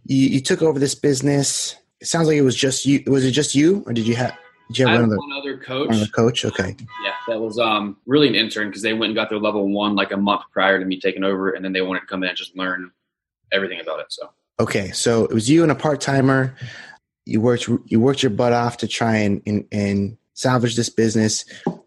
you, 0.06 0.30
you 0.30 0.42
took 0.42 0.62
over 0.62 0.80
this 0.80 0.96
business. 0.96 1.76
It 2.02 2.08
sounds 2.08 2.28
like 2.28 2.38
it 2.38 2.42
was 2.42 2.56
just 2.56 2.86
you. 2.86 3.04
Was 3.08 3.26
it 3.26 3.32
just 3.32 3.56
you, 3.56 3.84
or 3.86 3.94
did 3.94 4.08
you 4.08 4.16
have? 4.16 4.36
Did 4.70 4.80
you 4.80 4.88
have 4.88 5.02
one, 5.02 5.06
other, 5.06 5.18
one 5.18 5.32
other 5.34 5.58
coach? 5.58 5.90
One 5.90 5.98
other 5.98 6.08
coach. 6.08 6.46
Okay. 6.46 6.76
Yeah, 7.04 7.14
that 7.28 7.40
was 7.40 7.60
um 7.60 7.98
really 8.06 8.28
an 8.28 8.36
intern 8.36 8.70
because 8.70 8.82
they 8.82 8.94
went 8.94 9.12
and 9.12 9.16
got 9.16 9.30
their 9.30 9.40
level 9.40 9.68
one 9.70 9.96
like 9.96 10.12
a 10.12 10.18
month 10.18 10.44
prior 10.52 10.80
to 10.80 10.86
me 10.86 11.00
taking 11.00 11.24
over, 11.24 11.52
and 11.52 11.64
then 11.64 11.74
they 11.74 11.82
wanted 11.82 12.02
to 12.02 12.06
come 12.08 12.24
in 12.24 12.30
and 12.30 12.38
just 12.38 12.56
learn 12.58 12.92
everything 13.52 13.80
about 13.80 14.00
it. 14.00 14.08
So. 14.10 14.30
Okay, 14.60 14.92
so 14.92 15.26
it 15.26 15.34
was 15.34 15.50
you 15.50 15.64
and 15.64 15.72
a 15.72 15.76
part 15.76 16.02
timer. 16.02 16.56
You 17.26 17.40
worked 17.40 17.70
you 17.86 18.00
worked 18.00 18.24
your 18.24 18.32
butt 18.32 18.52
off 18.52 18.78
to 18.78 18.88
try 18.88 19.18
and, 19.18 19.42
and 19.46 19.66
and 19.72 20.18
salvage 20.34 20.76
this 20.76 20.90
business. 20.90 21.46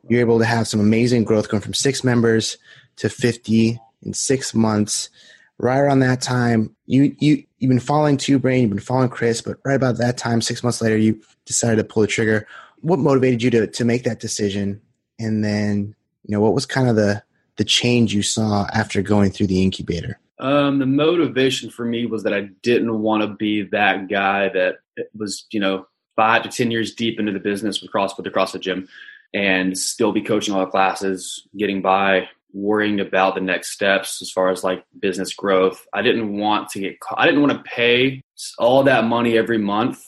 You're 0.09 0.21
able 0.21 0.39
to 0.39 0.45
have 0.45 0.69
some 0.69 0.81
amazing 0.81 1.25
growth 1.25 1.49
going 1.49 1.63
from 1.63 1.75
six 1.75 2.05
members 2.05 2.57
to 2.97 3.09
50 3.09 3.81
in 4.03 4.15
six 4.15 4.55
months. 4.55 5.11
Right 5.59 5.79
around 5.79 6.01
that 6.01 6.21
time, 6.21 6.77
you, 6.87 7.17
you, 7.19 7.45
you've 7.59 7.71
been 7.71 7.81
following 7.81 8.17
Two 8.17 8.39
Brain, 8.39 8.63
you've 8.63 8.71
been 8.71 8.79
following 8.79 9.09
Chris, 9.09 9.41
but 9.41 9.57
right 9.65 9.75
about 9.75 9.97
that 9.99 10.19
time, 10.19 10.43
six 10.43 10.63
months 10.63 10.83
later, 10.83 10.97
you 10.97 11.21
decided 11.47 11.77
to 11.77 11.85
pull 11.85 12.03
the 12.03 12.07
trigger. 12.07 12.47
What 12.81 12.99
motivated 12.99 13.43
you 13.43 13.51
to, 13.51 13.67
to 13.67 13.85
make 13.85 14.05
that 14.05 14.21
decision? 14.21 14.83
And 15.19 15.43
then, 15.43 15.95
you 16.25 16.33
know, 16.33 16.41
what 16.41 16.53
was 16.53 16.67
kind 16.67 16.89
of 16.89 16.97
the, 16.97 17.23
the 17.57 17.65
change 17.65 18.13
you 18.13 18.23
saw 18.23 18.67
after 18.75 19.01
going 19.01 19.31
through 19.31 19.47
the 19.47 19.63
incubator? 19.63 20.19
Um, 20.39 20.79
the 20.79 20.87
motivation 20.87 21.71
for 21.71 21.87
me 21.87 22.05
was 22.05 22.23
that 22.25 22.35
I 22.35 22.51
didn't 22.63 23.01
want 23.01 23.23
to 23.23 23.29
be 23.29 23.63
that 23.63 24.09
guy 24.09 24.51
that 24.51 24.77
was, 25.17 25.47
you 25.51 25.61
know, 25.61 25.87
five 26.17 26.43
to 26.43 26.49
10 26.49 26.71
years 26.71 26.95
deep 26.95 27.21
into 27.21 27.33
the 27.33 27.39
business 27.39 27.81
with 27.81 27.93
CrossFit, 27.93 28.27
across 28.27 28.53
the 28.53 28.59
gym, 28.59 28.89
and 29.35 29.77
still 29.77 30.13
be 30.13 30.23
coaching 30.23 30.55
all 30.55 30.65
the 30.65 30.71
classes, 30.71 31.47
getting 31.57 31.83
by, 31.83 32.29
worrying 32.53 33.01
about 33.01 33.35
the 33.35 33.41
next 33.41 33.73
steps 33.73 34.23
as 34.23 34.31
far 34.31 34.51
as 34.51 34.65
like 34.65 34.85
business 34.99 35.35
growth. 35.35 35.87
I 35.93 36.03
didn't 36.03 36.39
want 36.39 36.71
to 36.71 36.81
get, 36.81 36.97
I 37.17 37.27
didn't 37.27 37.43
want 37.43 37.53
to 37.53 37.71
pay 37.71 38.23
all 38.59 38.83
that 38.85 39.05
money 39.05 39.37
every 39.37 39.59
month 39.59 40.03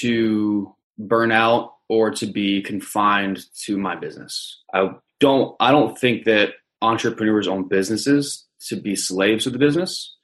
to 0.00 0.74
burn 0.98 1.30
out 1.30 1.74
or 1.88 2.10
to 2.10 2.26
be 2.26 2.62
confined 2.62 3.44
to 3.64 3.78
my 3.78 3.94
business. 3.94 4.62
I 4.74 4.90
don't, 5.20 5.54
I 5.60 5.70
don't 5.70 5.96
think 5.96 6.24
that 6.24 6.54
entrepreneurs 6.82 7.46
own 7.46 7.68
businesses 7.68 8.44
to 8.68 8.76
be 8.76 8.96
slaves 8.96 9.46
of 9.46 9.52
the 9.52 9.58
business. 9.58 10.16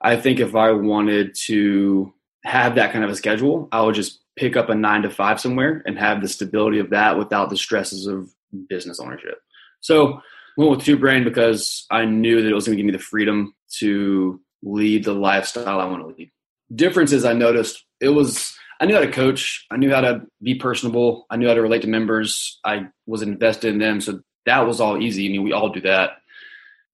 I 0.00 0.16
think 0.16 0.40
if 0.40 0.56
I 0.56 0.72
wanted 0.72 1.36
to 1.44 2.12
have 2.44 2.74
that 2.74 2.92
kind 2.92 3.04
of 3.04 3.10
a 3.10 3.14
schedule, 3.14 3.68
I 3.70 3.82
would 3.82 3.94
just 3.94 4.21
pick 4.36 4.56
up 4.56 4.68
a 4.70 4.74
nine 4.74 5.02
to 5.02 5.10
five 5.10 5.40
somewhere 5.40 5.82
and 5.86 5.98
have 5.98 6.20
the 6.20 6.28
stability 6.28 6.78
of 6.78 6.90
that 6.90 7.18
without 7.18 7.50
the 7.50 7.56
stresses 7.56 8.06
of 8.06 8.30
business 8.68 9.00
ownership. 9.00 9.40
So 9.80 10.20
went 10.56 10.70
with 10.70 10.84
Two 10.84 10.96
Brain 10.96 11.24
because 11.24 11.86
I 11.90 12.04
knew 12.04 12.42
that 12.42 12.48
it 12.48 12.54
was 12.54 12.66
going 12.66 12.76
to 12.76 12.82
give 12.82 12.86
me 12.86 12.96
the 12.96 13.02
freedom 13.02 13.54
to 13.78 14.40
lead 14.62 15.04
the 15.04 15.12
lifestyle 15.12 15.80
I 15.80 15.86
want 15.86 16.02
to 16.02 16.14
lead. 16.14 16.30
Differences 16.74 17.24
I 17.24 17.32
noticed 17.32 17.84
it 18.00 18.10
was 18.10 18.54
I 18.80 18.86
knew 18.86 18.94
how 18.94 19.00
to 19.00 19.10
coach, 19.10 19.66
I 19.70 19.76
knew 19.76 19.90
how 19.90 20.00
to 20.00 20.22
be 20.42 20.56
personable, 20.56 21.26
I 21.30 21.36
knew 21.36 21.48
how 21.48 21.54
to 21.54 21.62
relate 21.62 21.82
to 21.82 21.88
members, 21.88 22.58
I 22.64 22.88
was 23.06 23.22
invested 23.22 23.72
in 23.72 23.78
them, 23.78 24.00
so 24.00 24.20
that 24.46 24.66
was 24.66 24.80
all 24.80 25.00
easy. 25.00 25.26
I 25.26 25.30
mean, 25.30 25.44
we 25.44 25.52
all 25.52 25.68
do 25.68 25.80
that, 25.82 26.12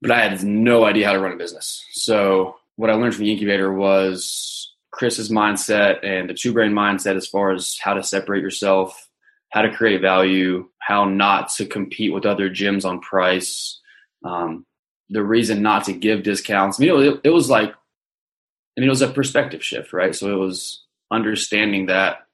but 0.03 0.11
I 0.11 0.21
had 0.21 0.43
no 0.45 0.85
idea 0.85 1.07
how 1.07 1.15
to 1.15 1.21
run 1.21 1.33
a 1.33 1.37
business. 1.37 1.85
So 1.93 2.57
what 2.77 2.91
I 2.91 2.95
learned 2.95 3.15
from 3.15 3.25
the 3.25 3.33
incubator 3.33 3.73
was 3.73 4.68
Chris's 4.91 5.31
mindset 5.31 6.05
and 6.05 6.29
the 6.29 6.35
two 6.35 6.53
brain 6.53 6.73
mindset 6.73 7.17
as 7.17 7.27
far 7.27 7.53
as 7.53 7.79
how 7.81 7.95
to 7.95 8.03
separate 8.03 8.43
yourself, 8.43 9.09
how 9.51 9.63
to 9.63 9.75
create 9.75 10.01
value, 10.01 10.69
how 10.79 11.05
not 11.05 11.51
to 11.51 11.67
compete 11.67 12.13
with 12.13 12.27
other 12.27 12.51
gyms 12.51 12.85
on 12.85 13.01
price, 13.01 13.81
um, 14.25 14.65
the 15.11 15.23
reason 15.23 15.63
not 15.63 15.85
to 15.85 15.93
give 15.93 16.23
discounts. 16.23 16.81
I 16.81 16.85
mean, 16.85 17.03
it, 17.03 17.21
it 17.25 17.31
was 17.31 17.49
like, 17.49 17.71
I 17.71 18.81
mean, 18.81 18.89
it 18.89 18.91
was 18.91 19.03
a 19.03 19.09
perspective 19.09 19.65
shift, 19.65 19.93
right? 19.93 20.15
So 20.15 20.31
it 20.31 20.39
was 20.39 20.85
understanding 21.11 21.87
that 21.87 22.27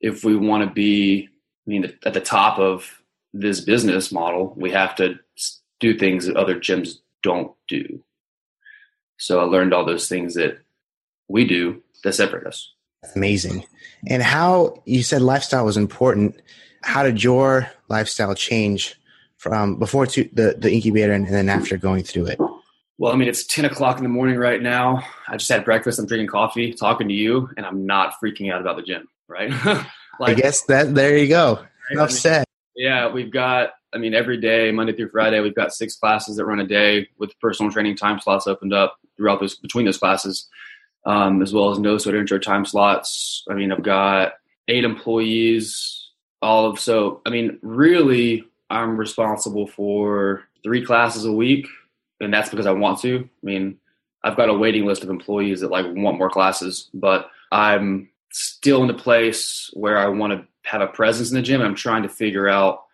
if 0.00 0.24
we 0.24 0.36
want 0.36 0.66
to 0.66 0.72
be, 0.72 1.28
I 1.66 1.70
mean, 1.70 1.92
at 2.04 2.14
the 2.14 2.20
top 2.20 2.58
of 2.58 3.00
this 3.32 3.60
business 3.60 4.12
model, 4.12 4.54
we 4.56 4.70
have 4.70 4.94
to 4.96 5.18
do 5.80 5.96
things 5.96 6.26
that 6.26 6.36
other 6.36 6.58
gyms 6.58 6.98
don't 7.22 7.52
do. 7.68 8.02
So 9.18 9.40
I 9.40 9.44
learned 9.44 9.72
all 9.72 9.84
those 9.84 10.08
things 10.08 10.34
that 10.34 10.58
we 11.34 11.44
do 11.44 11.82
that 12.04 12.14
separate 12.14 12.46
us. 12.46 12.72
Amazing. 13.16 13.66
And 14.06 14.22
how 14.22 14.82
you 14.86 15.02
said 15.02 15.20
lifestyle 15.20 15.64
was 15.64 15.76
important. 15.76 16.40
How 16.82 17.02
did 17.02 17.24
your 17.24 17.68
lifestyle 17.88 18.36
change 18.36 18.94
from 19.36 19.80
before 19.80 20.06
to 20.06 20.30
the, 20.32 20.54
the 20.56 20.72
incubator 20.72 21.12
and, 21.12 21.26
and 21.26 21.34
then 21.34 21.48
after 21.48 21.76
going 21.76 22.04
through 22.04 22.26
it? 22.26 22.40
Well, 22.98 23.12
I 23.12 23.16
mean, 23.16 23.26
it's 23.26 23.44
10 23.46 23.64
o'clock 23.64 23.96
in 23.96 24.04
the 24.04 24.08
morning 24.08 24.36
right 24.36 24.62
now. 24.62 25.02
I 25.28 25.36
just 25.36 25.50
had 25.50 25.64
breakfast. 25.64 25.98
I'm 25.98 26.06
drinking 26.06 26.28
coffee, 26.28 26.72
talking 26.72 27.08
to 27.08 27.14
you, 27.14 27.50
and 27.56 27.66
I'm 27.66 27.84
not 27.84 28.14
freaking 28.22 28.52
out 28.52 28.60
about 28.60 28.76
the 28.76 28.82
gym, 28.82 29.08
right? 29.26 29.50
like, 30.20 30.30
I 30.30 30.34
guess 30.34 30.62
that 30.66 30.94
there 30.94 31.18
you 31.18 31.26
go. 31.26 31.54
Right? 31.54 31.66
Enough 31.90 32.10
I 32.10 32.12
mean, 32.12 32.16
said. 32.16 32.44
Yeah, 32.76 33.10
we've 33.10 33.32
got, 33.32 33.70
I 33.92 33.98
mean, 33.98 34.14
every 34.14 34.40
day, 34.40 34.70
Monday 34.70 34.92
through 34.92 35.08
Friday, 35.08 35.40
we've 35.40 35.54
got 35.54 35.74
six 35.74 35.96
classes 35.96 36.36
that 36.36 36.44
run 36.44 36.60
a 36.60 36.66
day 36.66 37.08
with 37.18 37.36
personal 37.40 37.72
training 37.72 37.96
time 37.96 38.20
slots 38.20 38.46
opened 38.46 38.72
up 38.72 38.96
throughout 39.16 39.40
those, 39.40 39.56
between 39.56 39.84
those 39.84 39.98
classes, 39.98 40.48
um, 41.06 41.42
as 41.42 41.52
well 41.52 41.70
as 41.70 41.78
no 41.78 41.98
sweat 41.98 42.14
intro 42.14 42.38
time 42.38 42.64
slots. 42.64 43.44
I 43.50 43.54
mean, 43.54 43.72
I've 43.72 43.82
got 43.82 44.34
eight 44.68 44.84
employees, 44.84 46.10
all 46.40 46.66
of, 46.66 46.78
so, 46.78 47.20
I 47.26 47.30
mean, 47.30 47.58
really, 47.62 48.44
I'm 48.70 48.96
responsible 48.96 49.66
for 49.66 50.44
three 50.62 50.84
classes 50.84 51.24
a 51.24 51.32
week, 51.32 51.66
and 52.20 52.32
that's 52.32 52.50
because 52.50 52.66
I 52.66 52.72
want 52.72 53.00
to. 53.00 53.18
I 53.18 53.46
mean, 53.46 53.78
I've 54.22 54.36
got 54.36 54.48
a 54.48 54.54
waiting 54.54 54.86
list 54.86 55.02
of 55.02 55.10
employees 55.10 55.60
that 55.60 55.70
like 55.70 55.86
want 55.86 56.18
more 56.18 56.30
classes, 56.30 56.88
but 56.94 57.30
I'm 57.52 58.08
still 58.32 58.80
in 58.80 58.88
the 58.88 58.94
place 58.94 59.70
where 59.74 59.98
I 59.98 60.08
want 60.08 60.32
to 60.32 60.46
have 60.68 60.80
a 60.80 60.86
presence 60.86 61.30
in 61.30 61.36
the 61.36 61.42
gym. 61.42 61.60
I'm 61.60 61.74
trying 61.74 62.02
to 62.04 62.08
figure 62.08 62.48
out 62.48 62.84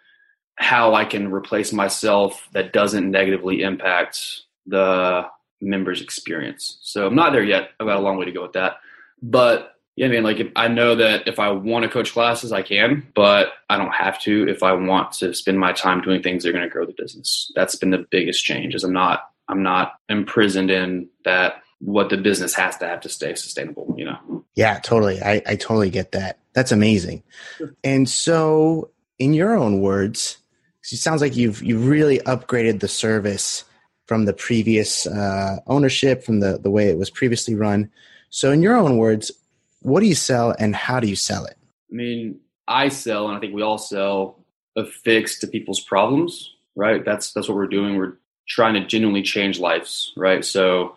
how 0.57 0.95
I 0.95 1.05
can 1.05 1.33
replace 1.33 1.73
myself 1.73 2.49
that 2.53 2.73
doesn't 2.73 3.11
negatively 3.11 3.63
impact 3.63 4.43
the 4.67 5.25
members' 5.61 6.01
experience. 6.01 6.79
So 6.83 7.07
I'm 7.07 7.15
not 7.15 7.33
there 7.33 7.43
yet. 7.43 7.71
I've 7.79 7.87
got 7.87 7.97
a 7.97 8.01
long 8.01 8.17
way 8.17 8.27
to 8.27 8.33
go 8.33 8.43
with 8.43 8.53
that. 8.55 8.79
But 9.23 9.77
yeah, 9.97 10.07
I 10.07 10.09
mean, 10.09 10.23
like 10.23 10.41
if 10.41 10.51
I 10.57 10.69
know 10.69 10.95
that 10.95 11.29
if 11.29 11.39
I 11.39 11.51
want 11.51 11.83
to 11.83 11.91
coach 11.91 12.13
classes, 12.13 12.53
I 12.53 12.63
can, 12.63 13.07
but 13.15 13.53
I 13.69 13.77
don't 13.77 13.93
have 13.93 14.19
to 14.23 14.49
if 14.49 14.63
I 14.63 14.73
want 14.73 15.13
to 15.15 15.35
spend 15.35 15.59
my 15.59 15.73
time 15.73 16.01
doing 16.01 16.23
things 16.23 16.43
that 16.43 16.51
are 16.51 16.53
going 16.53 16.65
to 16.65 16.71
grow 16.71 16.87
the 16.87 16.95
business. 16.97 17.51
That's 17.55 17.77
been 17.77 17.91
the 17.91 18.07
biggest 18.11 18.45
change. 18.45 18.75
Is 18.75 18.85
I'm 18.85 18.93
not 18.93 19.31
I'm 19.49 19.63
not 19.63 19.95
imprisoned 20.09 20.71
in 20.71 21.09
that 21.25 21.63
what 21.81 22.09
the 22.09 22.17
business 22.17 22.55
has 22.55 22.77
to 22.79 22.87
have 22.87 23.01
to 23.03 23.09
stay 23.09 23.35
sustainable. 23.35 23.95
You 23.99 24.07
know. 24.07 24.45
Yeah, 24.55 24.79
totally. 24.79 25.21
I 25.21 25.43
I 25.47 25.57
totally 25.57 25.91
get 25.91 26.13
that. 26.13 26.39
That's 26.55 26.73
amazing. 26.73 27.23
And 27.85 28.09
so, 28.09 28.91
in 29.19 29.35
your 29.35 29.55
own 29.55 29.81
words, 29.81 30.39
it 30.91 30.97
sounds 30.97 31.21
like 31.21 31.37
you've 31.37 31.63
you've 31.63 31.87
really 31.87 32.19
upgraded 32.21 32.81
the 32.81 32.89
service 32.89 33.65
from 34.11 34.25
the 34.25 34.33
previous 34.33 35.07
uh, 35.07 35.61
ownership, 35.69 36.25
from 36.25 36.41
the 36.41 36.59
the 36.59 36.69
way 36.69 36.89
it 36.89 36.99
was 36.99 37.11
previously 37.11 37.55
run. 37.55 37.89
So, 38.29 38.51
in 38.51 38.61
your 38.61 38.77
own 38.77 38.97
words, 38.97 39.31
what 39.83 40.01
do 40.01 40.07
you 40.07 40.17
sell 40.17 40.53
and 40.59 40.75
how 40.75 40.99
do 40.99 41.07
you 41.07 41.15
sell 41.15 41.45
it? 41.45 41.57
I 41.93 41.95
mean, 41.95 42.41
I 42.67 42.89
sell, 42.89 43.29
and 43.29 43.37
I 43.37 43.39
think 43.41 43.55
we 43.55 43.63
all 43.63 43.79
sell 43.79 44.45
a 44.77 44.85
fix 44.85 45.39
to 45.39 45.47
people's 45.47 45.79
problems, 45.79 46.57
right? 46.75 47.05
That's 47.05 47.33
that's 47.33 47.49
what 47.49 47.55
we're 47.55 47.69
doing. 47.69 47.95
We're 47.95 48.15
trying 48.49 48.75
to 48.75 48.85
genuinely 48.85 49.23
change 49.23 49.61
lives, 49.61 50.13
right? 50.17 50.45
So 50.45 50.97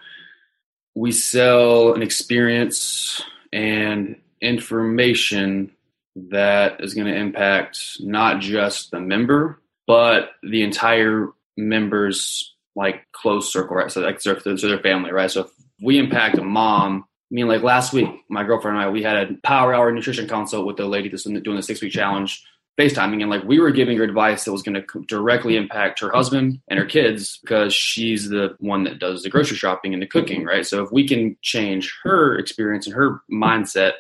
we 0.96 1.12
sell 1.12 1.94
an 1.94 2.02
experience 2.02 3.22
and 3.52 4.16
information 4.42 5.72
that 6.16 6.84
is 6.84 6.96
going 6.96 7.14
to 7.14 7.16
impact 7.16 7.98
not 8.00 8.42
just 8.42 8.90
the 8.90 9.00
member, 9.00 9.62
but 9.86 10.32
the 10.42 10.64
entire 10.64 11.30
member's 11.56 12.53
like 12.76 13.06
close 13.12 13.52
circle, 13.52 13.76
right? 13.76 13.92
So 13.92 14.02
like 14.02 14.22
so 14.22 14.34
their 14.34 14.80
family, 14.80 15.12
right? 15.12 15.30
So 15.30 15.42
if 15.42 15.52
we 15.82 16.00
impact 16.00 16.38
a 16.38 16.44
mom 16.44 17.06
I 17.34 17.36
mean, 17.36 17.48
like 17.48 17.64
last 17.64 17.94
week, 17.94 18.08
my 18.30 18.44
girlfriend 18.44 18.78
and 18.78 18.86
I, 18.86 18.90
we 18.92 19.02
had 19.02 19.18
a 19.18 19.34
power 19.42 19.74
hour 19.74 19.92
nutrition 19.92 20.28
consult 20.28 20.68
with 20.68 20.78
the 20.78 20.86
lady 20.86 21.10
that's 21.10 21.24
doing 21.24 21.56
the 21.56 21.64
six 21.64 21.82
week 21.82 21.92
challenge, 21.92 22.44
FaceTiming, 22.80 23.22
and 23.22 23.30
like 23.32 23.44
we 23.44 23.60
were 23.60 23.72
giving 23.72 23.98
her 23.98 24.04
advice 24.04 24.46
that 24.46 24.52
was 24.52 24.62
going 24.62 24.80
to 24.80 25.06
directly 25.08 25.56
impact 25.56 26.00
her 26.02 26.12
husband 26.12 26.60
and 26.68 26.78
her 26.78 26.86
kids 26.86 27.40
because 27.42 27.74
she's 27.74 28.30
the 28.30 28.56
one 28.60 28.84
that 28.84 29.00
does 29.00 29.24
the 29.24 29.32
grocery 29.32 29.58
shopping 29.58 29.94
and 29.94 30.04
the 30.04 30.06
cooking, 30.06 30.46
right? 30.46 30.64
So 30.64 30.84
if 30.84 30.92
we 30.92 31.08
can 31.08 31.36
change 31.42 31.98
her 32.04 32.38
experience 32.38 32.86
and 32.86 32.96
her 32.96 33.22
mindset 33.32 33.94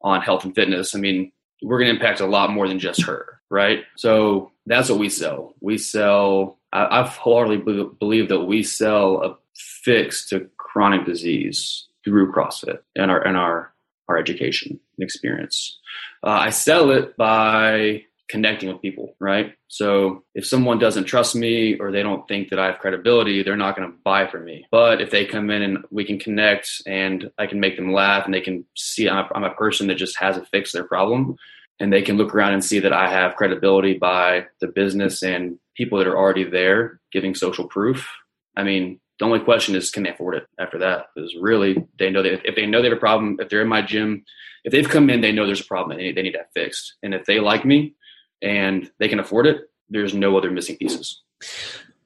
on 0.00 0.20
health 0.20 0.44
and 0.44 0.52
fitness, 0.52 0.92
I 0.96 0.98
mean, 0.98 1.30
we're 1.62 1.78
going 1.78 1.88
to 1.88 1.94
impact 1.94 2.18
a 2.18 2.26
lot 2.26 2.50
more 2.50 2.66
than 2.66 2.80
just 2.80 3.04
her, 3.04 3.40
right? 3.48 3.84
So 3.96 4.50
that's 4.66 4.90
what 4.90 4.98
we 4.98 5.08
sell. 5.08 5.54
We 5.60 5.78
sell, 5.78 6.58
I, 6.72 7.00
I 7.00 7.06
wholeheartedly 7.06 7.88
believe 7.98 8.28
that 8.28 8.42
we 8.42 8.62
sell 8.62 9.22
a 9.22 9.36
fix 9.54 10.28
to 10.28 10.48
chronic 10.56 11.04
disease 11.04 11.86
through 12.04 12.32
CrossFit 12.32 12.78
and 12.96 13.10
our 13.10 13.20
and 13.26 13.36
our 13.36 13.72
our 14.08 14.16
education 14.16 14.78
and 14.98 15.04
experience. 15.04 15.78
Uh, 16.24 16.30
I 16.30 16.50
sell 16.50 16.90
it 16.90 17.16
by 17.16 18.04
connecting 18.28 18.70
with 18.70 18.80
people, 18.80 19.14
right? 19.20 19.54
So 19.68 20.24
if 20.34 20.46
someone 20.46 20.78
doesn't 20.78 21.04
trust 21.04 21.34
me 21.34 21.78
or 21.78 21.92
they 21.92 22.02
don't 22.02 22.26
think 22.26 22.48
that 22.48 22.58
I 22.58 22.66
have 22.66 22.78
credibility, 22.78 23.42
they're 23.42 23.58
not 23.58 23.76
going 23.76 23.90
to 23.90 23.96
buy 24.04 24.26
from 24.26 24.46
me. 24.46 24.66
But 24.70 25.02
if 25.02 25.10
they 25.10 25.26
come 25.26 25.50
in 25.50 25.60
and 25.60 25.84
we 25.90 26.04
can 26.04 26.18
connect 26.18 26.82
and 26.86 27.30
I 27.38 27.46
can 27.46 27.60
make 27.60 27.76
them 27.76 27.92
laugh 27.92 28.24
and 28.24 28.32
they 28.32 28.40
can 28.40 28.64
see 28.74 29.08
I'm 29.08 29.26
a, 29.26 29.28
I'm 29.34 29.44
a 29.44 29.54
person 29.54 29.86
that 29.88 29.96
just 29.96 30.18
hasn't 30.18 30.48
fixed 30.48 30.72
their 30.72 30.84
problem 30.84 31.36
and 31.80 31.92
they 31.92 32.02
can 32.02 32.16
look 32.16 32.34
around 32.34 32.52
and 32.52 32.64
see 32.64 32.78
that 32.80 32.92
I 32.92 33.10
have 33.10 33.36
credibility 33.36 33.98
by 33.98 34.46
the 34.60 34.68
business 34.68 35.22
and 35.22 35.58
people 35.76 35.98
that 35.98 36.06
are 36.06 36.16
already 36.16 36.44
there 36.44 37.00
giving 37.12 37.34
social 37.34 37.66
proof. 37.66 38.08
I 38.56 38.62
mean, 38.62 39.00
the 39.18 39.24
only 39.24 39.40
question 39.40 39.74
is, 39.74 39.90
can 39.90 40.02
they 40.02 40.10
afford 40.10 40.34
it 40.34 40.46
after 40.58 40.78
that? 40.78 41.06
Because 41.14 41.34
really, 41.40 41.76
they 41.98 42.10
know 42.10 42.22
that 42.22 42.46
if 42.46 42.56
they 42.56 42.66
know 42.66 42.82
they 42.82 42.88
have 42.88 42.96
a 42.96 43.00
problem, 43.00 43.36
if 43.40 43.48
they're 43.48 43.62
in 43.62 43.68
my 43.68 43.82
gym, 43.82 44.24
if 44.64 44.72
they've 44.72 44.88
come 44.88 45.10
in, 45.10 45.20
they 45.20 45.32
know 45.32 45.46
there's 45.46 45.60
a 45.60 45.64
problem 45.64 45.98
and 45.98 46.16
they 46.16 46.22
need, 46.22 46.34
that 46.34 46.52
fixed. 46.54 46.94
And 47.02 47.14
if 47.14 47.24
they 47.24 47.40
like 47.40 47.64
me 47.64 47.94
and 48.40 48.90
they 48.98 49.08
can 49.08 49.20
afford 49.20 49.46
it, 49.46 49.62
there's 49.88 50.14
no 50.14 50.36
other 50.36 50.50
missing 50.50 50.76
pieces. 50.76 51.22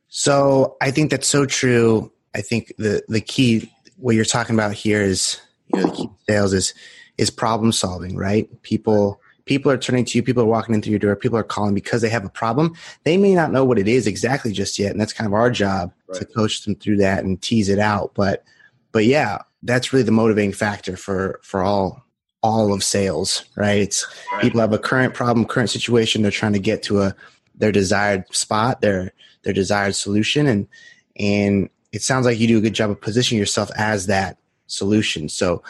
So 0.09 0.77
I 0.81 0.91
think 0.91 1.11
that's 1.11 1.29
so 1.29 1.47
true. 1.47 2.13
I 2.35 2.41
think 2.41 2.73
the 2.79 3.03
the 3.09 3.21
key 3.21 3.73
what 3.97 4.15
you're 4.15 4.25
talking 4.25 4.55
about 4.55 4.73
here 4.73 5.03
is 5.03 5.41
you 5.73 5.81
know 5.81 5.89
the 5.89 5.97
key 5.97 6.09
sales 6.29 6.53
is 6.53 6.75
is 7.19 7.31
problem 7.31 7.73
solving, 7.73 8.17
right? 8.17 8.49
People 8.63 9.21
people 9.47 9.71
are 9.73 9.79
turning 9.79 10.05
to 10.05 10.19
you, 10.19 10.23
people 10.23 10.43
are 10.43 10.47
walking 10.47 10.75
into 10.75 10.91
your 10.91 10.99
door, 10.99 11.17
people 11.17 11.39
are 11.39 11.45
calling 11.45 11.75
because 11.75 12.03
they 12.03 12.09
have 12.09 12.25
a 12.25 12.31
problem. 12.31 12.75
They 13.05 13.17
may 13.17 13.35
not 13.35 13.53
know 13.53 13.65
what 13.65 13.79
it 13.79 13.89
is 13.89 14.07
exactly 14.07 14.53
just 14.53 14.79
yet, 14.79 14.91
and 14.91 15.01
that's 15.01 15.13
kind 15.13 15.27
of 15.27 15.33
our 15.33 15.51
job 15.51 15.93
right. 16.09 16.19
to 16.19 16.27
coach 16.27 16.65
them 16.65 16.75
through 16.75 16.99
that 16.99 17.25
and 17.25 17.41
tease 17.41 17.69
it 17.69 17.79
out. 17.79 18.13
But 18.15 18.45
but 18.93 19.07
yeah, 19.07 19.39
that's 19.63 19.93
really 19.93 20.03
the 20.03 20.13
motivating 20.13 20.53
factor 20.53 20.97
for 20.97 21.41
for 21.43 21.63
all 21.63 22.05
all 22.43 22.73
of 22.73 22.85
sales, 22.85 23.45
right? 23.57 23.81
It's 23.81 24.07
right. 24.33 24.43
people 24.43 24.61
have 24.61 24.73
a 24.73 24.79
current 24.79 25.15
problem, 25.15 25.47
current 25.47 25.71
situation, 25.71 26.23
they're 26.23 26.31
trying 26.31 26.53
to 26.53 26.59
get 26.59 26.83
to 26.85 27.03
a 27.03 27.17
their 27.55 27.73
desired 27.73 28.25
spot, 28.35 28.81
their 28.81 29.13
their 29.45 29.55
desired 29.55 29.95
solution 29.95 30.47
and 30.47 30.69
and 31.19 31.71
it 31.93 32.03
sounds 32.03 32.27
like 32.27 32.39
you 32.39 32.47
do 32.47 32.59
a 32.59 32.61
good 32.61 32.75
job 32.75 32.91
of 32.91 33.01
positioning 33.01 33.39
yourself 33.39 33.71
as 33.77 34.07
that 34.07 34.37
solution. 34.67 35.29
So 35.29 35.63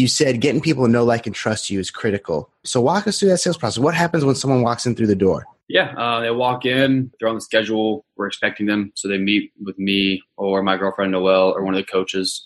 you 0.00 0.08
said 0.08 0.40
getting 0.40 0.62
people 0.62 0.86
to 0.86 0.90
know, 0.90 1.04
like, 1.04 1.26
and 1.26 1.34
trust 1.34 1.68
you 1.68 1.78
is 1.78 1.90
critical. 1.90 2.50
So 2.64 2.80
walk 2.80 3.06
us 3.06 3.20
through 3.20 3.28
that 3.28 3.38
sales 3.38 3.58
process. 3.58 3.78
What 3.78 3.94
happens 3.94 4.24
when 4.24 4.34
someone 4.34 4.62
walks 4.62 4.86
in 4.86 4.96
through 4.96 5.08
the 5.08 5.14
door? 5.14 5.46
Yeah, 5.68 5.92
uh, 5.96 6.20
they 6.20 6.30
walk 6.30 6.64
in, 6.64 7.12
they're 7.20 7.28
on 7.28 7.36
the 7.36 7.40
schedule, 7.40 8.04
we're 8.16 8.26
expecting 8.26 8.66
them. 8.66 8.92
So 8.96 9.06
they 9.06 9.18
meet 9.18 9.52
with 9.62 9.78
me 9.78 10.22
or 10.36 10.62
my 10.62 10.76
girlfriend 10.76 11.12
Noelle 11.12 11.52
or 11.52 11.62
one 11.62 11.74
of 11.74 11.78
the 11.78 11.90
coaches, 11.90 12.44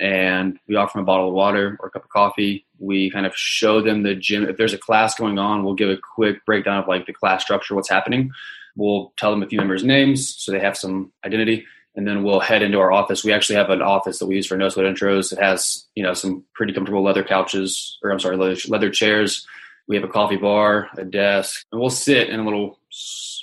and 0.00 0.58
we 0.68 0.76
offer 0.76 0.96
them 0.96 1.02
a 1.02 1.06
bottle 1.06 1.28
of 1.28 1.34
water 1.34 1.76
or 1.80 1.88
a 1.88 1.90
cup 1.90 2.04
of 2.04 2.10
coffee. 2.10 2.64
We 2.78 3.10
kind 3.10 3.26
of 3.26 3.36
show 3.36 3.82
them 3.82 4.04
the 4.04 4.14
gym. 4.14 4.44
If 4.44 4.56
there's 4.56 4.72
a 4.72 4.78
class 4.78 5.14
going 5.14 5.38
on, 5.38 5.64
we'll 5.64 5.74
give 5.74 5.90
a 5.90 5.98
quick 6.14 6.44
breakdown 6.46 6.78
of 6.78 6.88
like 6.88 7.06
the 7.06 7.12
class 7.12 7.42
structure, 7.42 7.74
what's 7.74 7.90
happening. 7.90 8.30
We'll 8.74 9.12
tell 9.18 9.30
them 9.32 9.42
a 9.42 9.46
few 9.46 9.58
members' 9.58 9.84
names 9.84 10.34
so 10.34 10.50
they 10.50 10.60
have 10.60 10.78
some 10.78 11.12
identity 11.26 11.66
and 11.94 12.06
then 12.06 12.22
we'll 12.22 12.40
head 12.40 12.62
into 12.62 12.78
our 12.78 12.92
office. 12.92 13.24
We 13.24 13.32
actually 13.32 13.56
have 13.56 13.70
an 13.70 13.82
office 13.82 14.18
that 14.18 14.26
we 14.26 14.36
use 14.36 14.46
for 14.46 14.56
no 14.56 14.68
sweat 14.68 14.86
intros. 14.86 15.32
It 15.32 15.38
has 15.38 15.86
you 15.94 16.02
know 16.02 16.14
some 16.14 16.44
pretty 16.54 16.72
comfortable 16.72 17.02
leather 17.02 17.24
couches, 17.24 17.98
or 18.02 18.10
I'm 18.10 18.20
sorry, 18.20 18.36
leather, 18.36 18.56
leather 18.68 18.90
chairs. 18.90 19.46
We 19.88 19.96
have 19.96 20.04
a 20.04 20.08
coffee 20.08 20.36
bar, 20.36 20.88
a 20.96 21.04
desk, 21.04 21.64
and 21.70 21.80
we'll 21.80 21.90
sit 21.90 22.28
in 22.28 22.40
a 22.40 22.44
little. 22.44 22.78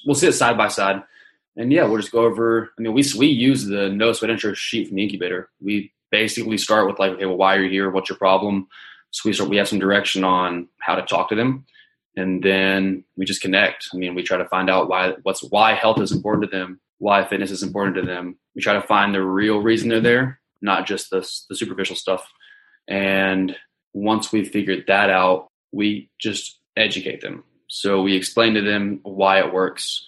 We'll 0.06 0.16
sit 0.16 0.34
side 0.34 0.58
by 0.58 0.70
side, 0.70 1.04
and 1.58 1.72
yeah, 1.72 1.84
we'll 1.84 2.02
just 2.02 2.12
go 2.12 2.26
over. 2.26 2.72
I 2.78 2.82
mean, 2.82 2.94
we 2.94 3.04
we 3.18 3.28
use 3.28 3.66
the 3.66 3.90
no 3.90 4.14
sweat 4.14 4.32
intro 4.32 4.54
sheet 4.54 4.88
from 4.88 4.96
the 4.96 5.04
incubator. 5.04 5.50
We 5.62 5.94
basically 6.12 6.58
start 6.58 6.88
with 6.88 6.98
like, 6.98 7.12
okay, 7.14 7.26
well, 7.26 7.38
why 7.38 7.56
are 7.56 7.64
you 7.64 7.70
here? 7.70 7.92
What's 7.92 8.10
your 8.10 8.18
problem? 8.18 8.68
So 9.12 9.30
we 9.30 9.34
start. 9.34 9.50
We 9.50 9.58
have 9.58 9.68
some 9.68 9.80
direction 9.80 10.24
on 10.24 10.68
how 10.80 10.96
to 10.96 11.04
talk 11.04 11.30
to 11.30 11.36
them, 11.36 11.66
and 12.16 12.42
then 12.42 13.04
we 13.16 13.26
just 13.26 13.42
connect. 13.42 13.90
I 13.94 13.98
mean, 13.98 14.16
we 14.16 14.24
try 14.24 14.38
to 14.38 14.46
find 14.46 14.70
out 14.72 14.90
why 14.90 15.14
what's 15.22 15.44
why 15.44 15.74
health 15.74 16.02
is 16.02 16.12
important 16.12 16.50
to 16.50 16.58
them 16.58 16.80
why 17.00 17.26
fitness 17.26 17.52
is 17.52 17.64
important 17.64 17.96
to 17.96 18.04
them. 18.04 18.38
We 18.56 18.62
try 18.62 18.74
to 18.74 18.82
find 18.82 19.16
the 19.16 19.24
real 19.24 19.60
reason 19.60 19.90
they're 19.90 20.02
there, 20.02 20.40
not 20.62 20.86
just 20.86 21.10
the, 21.10 21.28
the 21.50 21.56
superficial 21.56 21.96
stuff. 21.96 22.30
And 22.88 23.56
once 23.94 24.32
we 24.32 24.46
figured 24.46 24.86
that 24.88 25.10
out, 25.10 25.48
we 25.72 26.10
just 26.20 26.60
educate 26.78 27.22
them. 27.22 27.44
So 27.68 28.02
we 28.02 28.16
explain 28.16 28.54
to 28.56 28.62
them 28.62 29.00
why 29.04 29.40
it 29.40 29.54
works, 29.54 30.06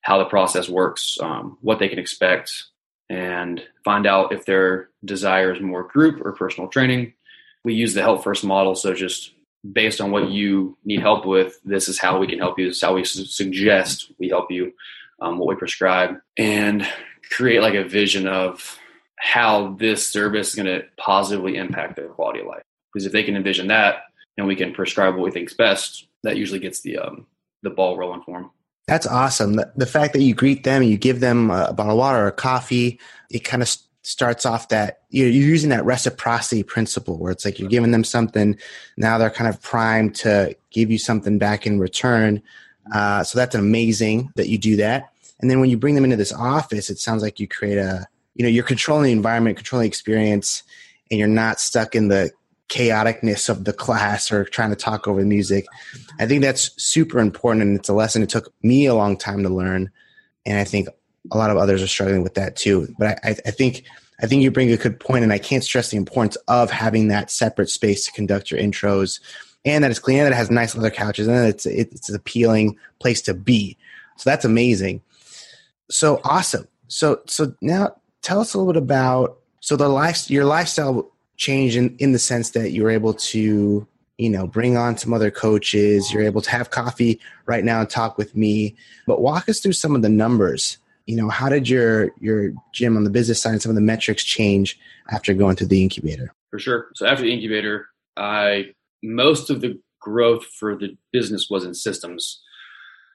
how 0.00 0.18
the 0.18 0.24
process 0.24 0.68
works, 0.68 1.18
um, 1.20 1.58
what 1.60 1.78
they 1.78 1.88
can 1.88 1.98
expect, 1.98 2.64
and 3.08 3.62
find 3.84 4.06
out 4.06 4.32
if 4.32 4.46
their 4.46 4.88
desire 5.04 5.52
is 5.52 5.60
more 5.60 5.84
group 5.84 6.24
or 6.24 6.32
personal 6.32 6.68
training. 6.68 7.12
We 7.64 7.74
use 7.74 7.94
the 7.94 8.02
help 8.02 8.24
first 8.24 8.44
model. 8.44 8.74
So 8.74 8.94
just 8.94 9.32
based 9.70 10.00
on 10.00 10.10
what 10.10 10.30
you 10.30 10.76
need 10.84 11.00
help 11.00 11.26
with, 11.26 11.60
this 11.64 11.88
is 11.88 11.98
how 11.98 12.18
we 12.18 12.26
can 12.26 12.38
help 12.38 12.58
you. 12.58 12.68
This 12.68 12.76
is 12.76 12.82
how 12.82 12.94
we 12.94 13.04
su- 13.04 13.26
suggest 13.26 14.10
we 14.18 14.28
help 14.28 14.50
you 14.50 14.72
um, 15.22 15.38
what 15.38 15.48
we 15.48 15.54
prescribe, 15.54 16.16
and 16.36 16.86
create 17.30 17.62
like 17.62 17.74
a 17.74 17.84
vision 17.84 18.26
of 18.26 18.78
how 19.16 19.74
this 19.78 20.06
service 20.06 20.50
is 20.50 20.54
going 20.56 20.66
to 20.66 20.84
positively 20.96 21.56
impact 21.56 21.96
their 21.96 22.08
quality 22.08 22.40
of 22.40 22.46
life. 22.46 22.62
Because 22.92 23.06
if 23.06 23.12
they 23.12 23.22
can 23.22 23.36
envision 23.36 23.68
that 23.68 24.02
and 24.36 24.46
we 24.46 24.56
can 24.56 24.74
prescribe 24.74 25.14
what 25.14 25.24
we 25.24 25.30
think's 25.30 25.54
best, 25.54 26.06
that 26.24 26.36
usually 26.36 26.58
gets 26.58 26.80
the 26.80 26.98
um, 26.98 27.26
the 27.62 27.70
ball 27.70 27.96
rolling 27.96 28.22
for 28.22 28.40
them. 28.40 28.50
That's 28.88 29.06
awesome. 29.06 29.54
The, 29.54 29.72
the 29.76 29.86
fact 29.86 30.12
that 30.14 30.22
you 30.22 30.34
greet 30.34 30.64
them, 30.64 30.82
and 30.82 30.90
you 30.90 30.98
give 30.98 31.20
them 31.20 31.50
a 31.50 31.72
bottle 31.72 31.92
of 31.92 31.98
water 31.98 32.18
or 32.18 32.26
a 32.26 32.32
coffee, 32.32 32.98
it 33.30 33.44
kind 33.44 33.62
of 33.62 33.74
starts 34.02 34.44
off 34.44 34.68
that 34.68 35.02
you're 35.10 35.28
using 35.28 35.70
that 35.70 35.84
reciprocity 35.84 36.64
principle 36.64 37.16
where 37.16 37.30
it's 37.30 37.44
like 37.44 37.60
you're 37.60 37.68
giving 37.68 37.92
them 37.92 38.02
something, 38.02 38.58
now 38.96 39.16
they're 39.16 39.30
kind 39.30 39.48
of 39.48 39.62
primed 39.62 40.16
to 40.16 40.56
give 40.72 40.90
you 40.90 40.98
something 40.98 41.38
back 41.38 41.66
in 41.66 41.78
return. 41.78 42.42
Uh, 42.92 43.22
so 43.22 43.38
that's 43.38 43.54
amazing 43.54 44.32
that 44.34 44.48
you 44.48 44.58
do 44.58 44.76
that. 44.76 45.11
And 45.42 45.50
then 45.50 45.60
when 45.60 45.68
you 45.68 45.76
bring 45.76 45.96
them 45.96 46.04
into 46.04 46.16
this 46.16 46.32
office, 46.32 46.88
it 46.88 46.98
sounds 46.98 47.20
like 47.20 47.38
you 47.38 47.48
create 47.48 47.76
a, 47.76 48.06
you 48.34 48.44
know, 48.44 48.48
you're 48.48 48.64
controlling 48.64 49.04
the 49.04 49.12
environment, 49.12 49.56
controlling 49.58 49.84
the 49.84 49.88
experience, 49.88 50.62
and 51.10 51.18
you're 51.18 51.28
not 51.28 51.60
stuck 51.60 51.94
in 51.94 52.08
the 52.08 52.30
chaoticness 52.68 53.50
of 53.50 53.64
the 53.64 53.72
class 53.72 54.32
or 54.32 54.44
trying 54.44 54.70
to 54.70 54.76
talk 54.76 55.06
over 55.06 55.20
the 55.20 55.26
music. 55.26 55.66
I 56.18 56.26
think 56.26 56.42
that's 56.42 56.70
super 56.82 57.18
important, 57.18 57.62
and 57.62 57.78
it's 57.78 57.90
a 57.90 57.94
lesson 57.94 58.22
it 58.22 58.30
took 58.30 58.52
me 58.62 58.86
a 58.86 58.94
long 58.94 59.18
time 59.18 59.42
to 59.42 59.50
learn, 59.50 59.90
and 60.46 60.58
I 60.58 60.64
think 60.64 60.88
a 61.30 61.36
lot 61.36 61.50
of 61.50 61.58
others 61.58 61.82
are 61.82 61.88
struggling 61.88 62.22
with 62.22 62.34
that 62.34 62.56
too. 62.56 62.88
But 62.98 63.18
I, 63.22 63.36
I 63.44 63.50
think 63.50 63.84
I 64.22 64.26
think 64.26 64.42
you 64.42 64.50
bring 64.50 64.72
a 64.72 64.76
good 64.76 64.98
point, 65.00 65.24
and 65.24 65.32
I 65.32 65.38
can't 65.38 65.64
stress 65.64 65.90
the 65.90 65.98
importance 65.98 66.36
of 66.48 66.70
having 66.70 67.08
that 67.08 67.30
separate 67.30 67.68
space 67.68 68.06
to 68.06 68.12
conduct 68.12 68.50
your 68.50 68.60
intros, 68.60 69.20
and 69.64 69.84
that 69.84 69.90
it's 69.90 70.00
clean, 70.00 70.18
and 70.18 70.26
that 70.26 70.32
it 70.32 70.36
has 70.36 70.50
nice 70.50 70.74
leather 70.74 70.90
couches, 70.90 71.28
and 71.28 71.46
it's 71.46 71.66
it's 71.66 72.08
an 72.08 72.16
appealing 72.16 72.78
place 73.00 73.20
to 73.22 73.34
be. 73.34 73.76
So 74.16 74.30
that's 74.30 74.46
amazing. 74.46 75.02
So 75.92 76.20
awesome. 76.24 76.66
So 76.88 77.20
so 77.26 77.54
now 77.60 77.94
tell 78.22 78.40
us 78.40 78.54
a 78.54 78.58
little 78.58 78.72
bit 78.72 78.82
about 78.82 79.38
so 79.60 79.76
the 79.76 79.88
life 79.88 80.30
your 80.30 80.44
lifestyle 80.44 81.10
change 81.36 81.76
in, 81.76 81.96
in 81.98 82.12
the 82.12 82.18
sense 82.18 82.50
that 82.50 82.70
you're 82.72 82.90
able 82.90 83.14
to 83.14 83.86
you 84.18 84.30
know 84.30 84.46
bring 84.46 84.76
on 84.76 84.96
some 84.96 85.12
other 85.12 85.30
coaches 85.30 86.12
you're 86.12 86.22
able 86.22 86.40
to 86.42 86.50
have 86.50 86.70
coffee 86.70 87.20
right 87.46 87.64
now 87.64 87.80
and 87.80 87.90
talk 87.90 88.16
with 88.16 88.34
me. 88.34 88.74
But 89.06 89.20
walk 89.20 89.48
us 89.48 89.60
through 89.60 89.74
some 89.74 89.94
of 89.94 90.02
the 90.02 90.08
numbers. 90.08 90.78
You 91.06 91.16
know 91.16 91.28
how 91.28 91.48
did 91.48 91.68
your 91.68 92.10
your 92.20 92.52
gym 92.72 92.96
on 92.96 93.04
the 93.04 93.10
business 93.10 93.42
side 93.42 93.52
and 93.52 93.62
some 93.62 93.70
of 93.70 93.76
the 93.76 93.82
metrics 93.82 94.24
change 94.24 94.78
after 95.10 95.34
going 95.34 95.56
through 95.56 95.68
the 95.68 95.82
incubator? 95.82 96.32
For 96.50 96.58
sure. 96.58 96.88
So 96.94 97.06
after 97.06 97.24
the 97.24 97.32
incubator 97.32 97.86
i 98.16 98.66
most 99.02 99.50
of 99.50 99.60
the 99.60 99.80
growth 100.00 100.44
for 100.44 100.76
the 100.76 100.96
business 101.12 101.48
was 101.48 101.64
in 101.64 101.74
systems 101.74 102.42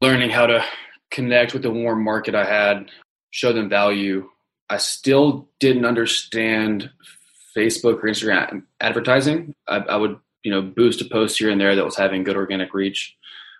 learning 0.02 0.30
how 0.30 0.48
to 0.48 0.64
connect 1.12 1.54
with 1.54 1.62
the 1.62 1.72
warm 1.72 2.04
market 2.04 2.36
i 2.36 2.46
had 2.46 2.90
show 3.32 3.54
them 3.54 3.70
value 3.70 4.30
i 4.70 4.78
still 4.78 5.50
didn't 5.60 5.86
understand 5.86 6.90
Facebook 7.58 8.04
or 8.04 8.08
Instagram 8.08 8.64
advertising. 8.80 9.56
I, 9.68 9.78
I, 9.78 9.96
would, 9.98 10.20
you 10.44 10.52
know, 10.52 10.62
boost 10.62 11.02
a 11.02 11.06
post 11.06 11.40
here 11.40 11.50
and 11.50 11.60
there 11.60 11.76
that 11.76 11.86
was 11.86 11.98
having 11.98 12.24
good 12.24 12.38
organic 12.38 12.74
reach, 12.74 13.16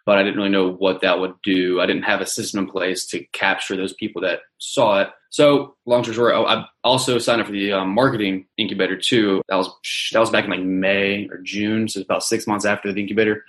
but 0.06 0.18
I 0.18 0.24
didn't 0.24 0.38
really 0.38 0.50
know 0.50 0.72
what 0.72 1.02
that 1.02 1.20
would 1.20 1.34
do. 1.42 1.82
I 1.82 1.88
didn't 1.88 2.04
have 2.04 2.22
a 2.22 2.26
system 2.26 2.60
in 2.60 2.70
place 2.70 3.08
to 3.08 3.26
capture 3.34 3.76
those 3.76 3.94
people 3.94 4.22
that 4.22 4.42
saw 4.60 5.02
it. 5.02 5.10
So, 5.30 5.76
long 5.86 6.04
story 6.04 6.16
short, 6.16 6.36
I 6.36 6.66
also 6.84 7.18
signed 7.18 7.42
up 7.42 7.48
for 7.48 7.54
the 7.54 7.74
um, 7.74 7.90
marketing 7.90 8.46
incubator 8.58 8.96
too. 8.96 9.42
That 9.50 9.58
was 9.58 9.70
that 10.14 10.20
was 10.20 10.30
back 10.30 10.46
in 10.46 10.52
like 10.52 10.62
May 10.62 11.28
or 11.30 11.40
June, 11.40 11.90
so 11.90 12.00
it's 12.00 12.08
about 12.08 12.24
six 12.24 12.48
months 12.48 12.66
after 12.66 12.94
the 12.94 13.02
incubator. 13.02 13.44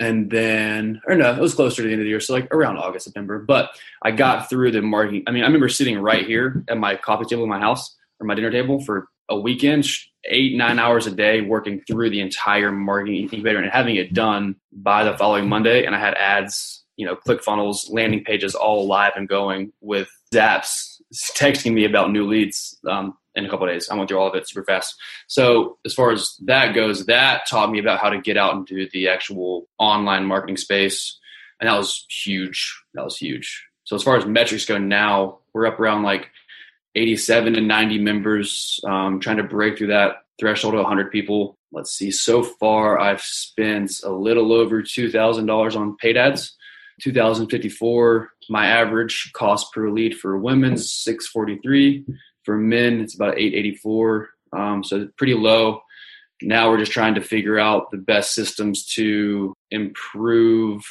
And 0.00 0.30
then, 0.30 1.00
or 1.08 1.16
no, 1.16 1.32
it 1.32 1.40
was 1.40 1.54
closer 1.54 1.82
to 1.82 1.88
the 1.88 1.92
end 1.92 2.00
of 2.00 2.04
the 2.04 2.10
year, 2.10 2.20
so 2.20 2.32
like 2.32 2.52
around 2.54 2.76
August, 2.76 3.04
September. 3.04 3.40
But 3.40 3.70
I 4.02 4.12
got 4.12 4.48
through 4.48 4.70
the 4.70 4.82
marketing. 4.82 5.24
I 5.26 5.32
mean, 5.32 5.42
I 5.42 5.46
remember 5.46 5.68
sitting 5.68 5.98
right 5.98 6.24
here 6.24 6.64
at 6.68 6.78
my 6.78 6.94
coffee 6.94 7.24
table 7.24 7.42
in 7.42 7.48
my 7.48 7.58
house 7.58 7.96
or 8.20 8.26
my 8.26 8.34
dinner 8.34 8.50
table 8.50 8.80
for 8.80 9.08
a 9.28 9.38
weekend, 9.38 9.86
eight, 10.26 10.56
nine 10.56 10.78
hours 10.78 11.06
a 11.06 11.10
day 11.10 11.40
working 11.40 11.82
through 11.86 12.10
the 12.10 12.20
entire 12.20 12.70
marketing 12.70 13.22
incubator 13.22 13.58
and 13.58 13.70
having 13.70 13.96
it 13.96 14.14
done 14.14 14.56
by 14.72 15.04
the 15.04 15.16
following 15.18 15.48
Monday. 15.48 15.84
And 15.84 15.94
I 15.94 15.98
had 15.98 16.14
ads, 16.14 16.84
you 16.96 17.04
know, 17.04 17.16
click 17.16 17.42
funnels, 17.42 17.88
landing 17.90 18.24
pages 18.24 18.54
all 18.54 18.86
live 18.86 19.12
and 19.16 19.28
going 19.28 19.72
with 19.80 20.08
Zaps 20.32 20.98
texting 21.34 21.72
me 21.72 21.84
about 21.84 22.10
new 22.10 22.26
leads 22.26 22.78
um, 22.88 23.16
in 23.34 23.44
a 23.44 23.48
couple 23.48 23.66
days. 23.66 23.88
I 23.88 23.94
went 23.94 24.08
through 24.08 24.18
all 24.18 24.28
of 24.28 24.34
it 24.34 24.48
super 24.48 24.64
fast. 24.64 24.94
So 25.26 25.78
as 25.84 25.94
far 25.94 26.10
as 26.10 26.36
that 26.44 26.74
goes, 26.74 27.06
that 27.06 27.46
taught 27.48 27.70
me 27.70 27.78
about 27.78 28.00
how 28.00 28.10
to 28.10 28.20
get 28.20 28.36
out 28.36 28.54
into 28.54 28.88
the 28.92 29.08
actual 29.08 29.68
online 29.78 30.24
marketing 30.24 30.56
space. 30.56 31.18
And 31.60 31.68
that 31.68 31.76
was 31.76 32.04
huge. 32.08 32.82
That 32.94 33.04
was 33.04 33.16
huge. 33.16 33.64
So 33.84 33.96
as 33.96 34.02
far 34.02 34.16
as 34.16 34.26
metrics 34.26 34.66
go 34.66 34.78
now, 34.78 35.38
we're 35.54 35.66
up 35.66 35.80
around 35.80 36.02
like 36.02 36.28
87 36.94 37.56
and 37.56 37.68
90 37.68 37.98
members, 37.98 38.80
um, 38.84 39.20
trying 39.20 39.36
to 39.38 39.44
break 39.44 39.78
through 39.78 39.88
that 39.88 40.24
threshold 40.38 40.74
of 40.74 40.80
100 40.80 41.10
people. 41.10 41.56
Let's 41.72 41.92
see, 41.92 42.10
so 42.10 42.42
far 42.42 42.98
I've 42.98 43.20
spent 43.20 43.92
a 44.04 44.10
little 44.10 44.52
over 44.52 44.82
$2,000 44.82 45.76
on 45.76 45.96
paid 45.96 46.16
ads. 46.16 46.56
2054, 47.00 48.30
my 48.48 48.66
average 48.66 49.30
cost 49.32 49.72
per 49.72 49.88
lead 49.90 50.18
for 50.18 50.36
women's 50.36 50.92
643. 50.92 52.04
For 52.48 52.56
men, 52.56 53.02
it's 53.02 53.14
about 53.14 53.36
884. 53.36 54.30
Um, 54.54 54.82
so 54.82 55.06
pretty 55.18 55.34
low. 55.34 55.82
Now 56.40 56.70
we're 56.70 56.78
just 56.78 56.92
trying 56.92 57.14
to 57.16 57.20
figure 57.20 57.58
out 57.58 57.90
the 57.90 57.98
best 57.98 58.34
systems 58.34 58.86
to 58.94 59.52
improve 59.70 60.82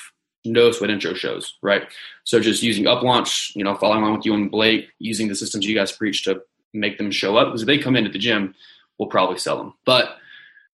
no 0.46 0.72
sweat 0.72 0.92
intro 0.92 1.16
shows, 1.16 1.58
right? 1.64 1.82
So 2.26 2.40
just 2.40 2.62
using 2.62 2.84
UpLaunch, 2.84 3.56
you 3.56 3.64
know, 3.64 3.74
following 3.74 4.04
along 4.04 4.18
with 4.18 4.26
you 4.28 4.36
and 4.36 4.52
Blake, 4.52 4.90
using 5.00 5.30
the 5.30 5.36
systems 5.36 5.66
you 5.66 5.74
guys 5.74 5.92
preach 5.92 6.26
to 6.26 6.42
make 6.76 7.00
them 7.00 7.10
show 7.10 7.38
up. 7.38 7.48
Because 7.48 7.64
if 7.64 7.68
they 7.68 7.80
come 7.80 7.96
into 7.96 8.12
the 8.12 8.20
gym, 8.20 8.54
we'll 9.00 9.10
probably 9.10 9.40
sell 9.40 9.58
them. 9.58 9.74
But 9.84 10.16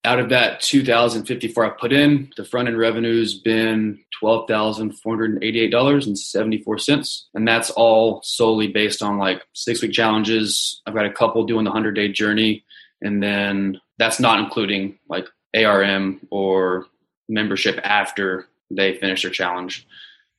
out 0.06 0.20
of 0.20 0.28
that 0.30 0.60
2,054 0.60 1.66
I 1.66 1.70
put 1.70 1.94
in, 1.94 2.30
the 2.36 2.44
front 2.44 2.68
end 2.68 2.78
revenue's 2.78 3.36
been 3.36 4.04
$12,488.74. 4.22 7.22
And 7.34 7.48
that's 7.48 7.70
all 7.72 8.22
solely 8.24 8.68
based 8.68 9.02
on 9.02 9.18
like 9.18 9.42
six 9.54 9.82
week 9.82 9.94
challenges. 9.94 10.82
I've 10.86 10.94
got 10.94 11.06
a 11.06 11.12
couple 11.12 11.46
doing 11.46 11.64
the 11.64 11.72
100 11.72 11.94
day 11.94 12.10
journey. 12.10 12.66
And 13.02 13.24
then 13.24 13.80
that's 13.98 14.20
not 14.20 14.40
including 14.40 15.00
like 15.08 15.30
ARM 15.56 16.20
or 16.30 16.88
membership 17.30 17.80
after 17.84 18.50
they 18.70 18.96
finish 18.96 19.22
their 19.22 19.32
challenge. 19.32 19.88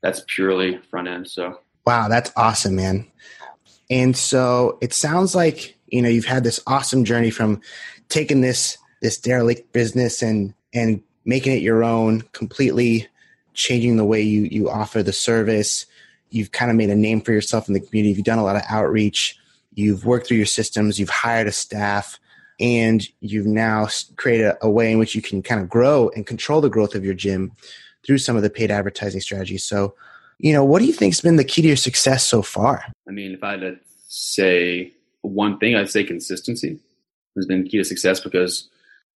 That's 0.03 0.23
purely 0.27 0.77
front 0.91 1.09
end. 1.09 1.31
So 1.31 1.61
wow, 1.87 2.09
that's 2.09 2.31
awesome, 2.37 2.77
man. 2.77 3.11
And 3.91 4.17
so 4.17 4.79
it 4.81 4.93
sounds 4.93 5.35
like 5.35 5.77
you 5.87 6.03
know 6.03 6.09
you've 6.09 6.25
had 6.25 6.45
this 6.45 6.61
awesome 6.67 7.05
journey 7.05 7.31
from 7.31 7.61
taking 8.09 8.41
this 8.41 8.79
this 9.05 9.19
derelict 9.19 9.71
business 9.75 10.23
and 10.23 10.55
and 10.73 11.03
making 11.27 11.53
it 11.53 11.63
your 11.63 11.85
own, 11.85 12.23
completely 12.33 13.07
changing 13.53 13.99
the 13.99 14.05
way 14.05 14.23
you 14.23 14.49
you 14.51 14.71
offer 14.71 15.03
the 15.03 15.13
service. 15.13 15.85
You've 16.31 16.53
kind 16.53 16.71
of 16.71 16.77
made 16.79 16.89
a 16.89 16.97
name 16.97 17.21
for 17.21 17.33
yourself 17.33 17.69
in 17.69 17.75
the 17.75 17.81
community. 17.81 18.15
You've 18.15 18.25
done 18.25 18.39
a 18.39 18.43
lot 18.43 18.57
of 18.57 18.63
outreach. 18.67 19.39
You've 19.75 20.07
worked 20.07 20.27
through 20.27 20.39
your 20.39 20.47
systems. 20.47 20.99
You've 20.99 21.11
hired 21.11 21.47
a 21.47 21.53
staff 21.53 22.19
and 22.59 23.07
you've 23.21 23.47
now 23.47 23.89
created 24.17 24.47
a, 24.47 24.65
a, 24.65 24.71
way 24.71 24.91
in 24.91 24.99
which 24.99 25.15
you 25.15 25.21
can 25.21 25.43
kind 25.43 25.61
of 25.61 25.69
grow 25.69 26.11
and 26.17 26.27
control 26.27 26.61
the 26.61 26.71
growth 26.71 26.95
of 26.95 27.05
your 27.05 27.15
gym 27.15 27.53
through 28.07 28.19
some 28.19 28.37
of 28.37 28.43
the 28.43 28.51
paid 28.51 28.71
advertising 28.71 29.21
strategies. 29.21 29.65
So, 29.65 29.95
you 30.39 30.53
know, 30.53 30.65
what 30.65 30.79
do 30.79 30.87
you 30.87 30.93
think's 30.93 31.21
been 31.21 31.37
the 31.37 31.45
key 31.45 31.63
to 31.63 31.69
your 31.69 31.77
success 31.77 32.27
so 32.27 32.43
far? 32.43 32.85
I 33.07 33.11
mean, 33.11 33.33
if 33.33 33.43
I 33.45 33.53
had 33.53 33.61
to 33.61 33.77
say 34.09 34.93
one 35.23 35.59
thing, 35.59 35.77
I'd 35.77 35.91
say 35.91 36.05
consistency 36.05 36.79
has 37.37 37.47
been 37.47 37.65
key 37.65 37.79
to 37.79 37.85
success 37.85 38.21
because 38.21 38.69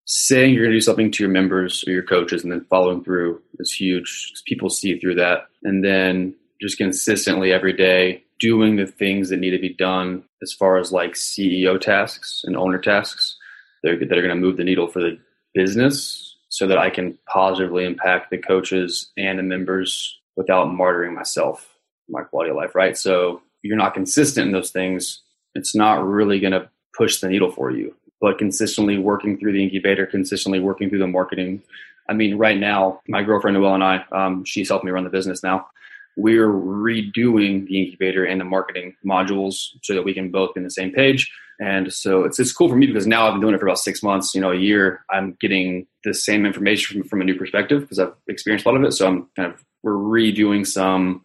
saying 0.05 0.53
you're 0.53 0.63
going 0.63 0.71
to 0.71 0.77
do 0.77 0.81
something 0.81 1.11
to 1.11 1.23
your 1.23 1.31
members 1.31 1.83
or 1.87 1.91
your 1.91 2.03
coaches 2.03 2.43
and 2.43 2.51
then 2.51 2.65
following 2.69 3.03
through 3.03 3.41
is 3.59 3.73
huge. 3.73 4.33
People 4.45 4.69
see 4.69 4.97
through 4.99 5.15
that. 5.15 5.47
And 5.63 5.83
then 5.83 6.35
just 6.61 6.77
consistently 6.77 7.51
every 7.51 7.73
day 7.73 8.23
doing 8.39 8.75
the 8.75 8.85
things 8.85 9.29
that 9.29 9.37
need 9.37 9.51
to 9.51 9.59
be 9.59 9.73
done 9.73 10.23
as 10.41 10.53
far 10.53 10.77
as 10.77 10.91
like 10.91 11.13
CEO 11.13 11.79
tasks 11.79 12.41
and 12.45 12.55
owner 12.55 12.77
tasks 12.77 13.37
that 13.83 13.93
are, 13.93 13.99
that 13.99 14.17
are 14.17 14.21
going 14.21 14.35
to 14.35 14.35
move 14.35 14.57
the 14.57 14.63
needle 14.63 14.87
for 14.87 14.99
the 14.99 15.17
business 15.53 16.35
so 16.49 16.67
that 16.67 16.77
I 16.77 16.89
can 16.89 17.17
positively 17.27 17.85
impact 17.85 18.29
the 18.29 18.37
coaches 18.37 19.11
and 19.17 19.39
the 19.39 19.43
members 19.43 20.19
without 20.35 20.67
martyring 20.67 21.13
myself, 21.13 21.75
my 22.09 22.21
quality 22.21 22.51
of 22.51 22.57
life, 22.57 22.75
right? 22.75 22.97
So 22.97 23.41
you're 23.61 23.77
not 23.77 23.93
consistent 23.93 24.47
in 24.47 24.53
those 24.53 24.71
things, 24.71 25.21
it's 25.55 25.75
not 25.75 26.05
really 26.05 26.39
going 26.39 26.53
to 26.53 26.69
push 26.95 27.19
the 27.19 27.29
needle 27.29 27.51
for 27.51 27.71
you. 27.71 27.95
But 28.21 28.37
consistently 28.37 28.97
working 28.97 29.37
through 29.37 29.53
the 29.53 29.63
incubator, 29.63 30.05
consistently 30.05 30.59
working 30.59 30.89
through 30.89 30.99
the 30.99 31.07
marketing. 31.07 31.61
I 32.07 32.13
mean, 32.13 32.37
right 32.37 32.57
now, 32.57 33.01
my 33.07 33.23
girlfriend 33.23 33.57
Noelle 33.57 33.75
and 33.75 33.83
I, 33.83 34.05
um, 34.11 34.45
she's 34.45 34.69
helping 34.69 34.87
me 34.87 34.91
run 34.91 35.03
the 35.03 35.09
business 35.09 35.43
now. 35.43 35.67
We're 36.15 36.47
redoing 36.47 37.67
the 37.67 37.83
incubator 37.83 38.23
and 38.23 38.39
the 38.39 38.45
marketing 38.45 38.95
modules 39.05 39.67
so 39.83 39.93
that 39.93 40.03
we 40.03 40.13
can 40.13 40.31
both 40.31 40.53
be 40.53 40.59
on 40.59 40.63
the 40.63 40.69
same 40.69 40.91
page 40.91 41.29
and 41.59 41.93
so 41.93 42.23
it's 42.25 42.37
it's 42.39 42.51
cool 42.51 42.67
for 42.67 42.75
me 42.75 42.85
because 42.85 43.07
now 43.07 43.27
I've 43.27 43.33
been 43.33 43.41
doing 43.41 43.55
it 43.55 43.59
for 43.59 43.65
about 43.65 43.79
six 43.79 44.03
months, 44.03 44.35
you 44.35 44.41
know, 44.41 44.51
a 44.51 44.57
year. 44.57 45.05
I'm 45.09 45.37
getting 45.39 45.87
the 46.03 46.13
same 46.13 46.45
information 46.45 47.01
from, 47.01 47.09
from 47.09 47.21
a 47.21 47.23
new 47.23 47.35
perspective 47.35 47.81
because 47.81 47.99
I've 47.99 48.13
experienced 48.27 48.65
a 48.65 48.69
lot 48.69 48.77
of 48.77 48.83
it. 48.83 48.91
So 48.91 49.07
I'm 49.07 49.29
kind 49.35 49.53
of 49.53 49.63
we're 49.81 49.93
redoing 49.93 50.67
some 50.67 51.23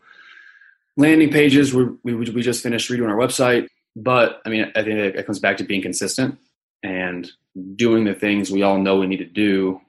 landing 0.97 1.31
pages. 1.31 1.75
we 1.75 1.87
we 2.05 2.15
we 2.15 2.43
just 2.43 2.63
finished 2.63 2.91
redoing 2.91 3.09
our 3.09 3.17
website, 3.17 3.67
But 3.97 4.41
I 4.47 4.51
mean, 4.51 4.71
I 4.77 4.83
think 4.85 4.99
it 4.99 5.27
comes 5.27 5.41
back 5.41 5.57
to 5.57 5.65
being 5.65 5.83
consistent 5.83 6.39
and 6.83 7.31
doing 7.77 8.05
the 8.05 8.15
things 8.15 8.51
we 8.51 8.63
all 8.63 8.79
know 8.79 8.99
we 8.99 9.07
need 9.07 9.19
to 9.19 9.25
do 9.25 9.81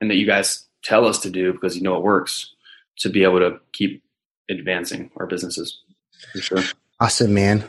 and 0.00 0.10
that 0.10 0.16
you 0.16 0.26
guys 0.26 0.66
tell 0.82 1.06
us 1.06 1.20
to 1.20 1.30
do 1.30 1.52
because 1.52 1.76
you 1.76 1.82
know 1.82 1.96
it 1.96 2.02
works 2.02 2.54
to 2.98 3.08
be 3.08 3.22
able 3.22 3.38
to 3.38 3.58
keep 3.72 4.02
advancing 4.48 5.10
our 5.16 5.26
businesses 5.26 5.82
for 6.32 6.38
sure. 6.40 6.62
Awesome, 7.00 7.34
man. 7.34 7.64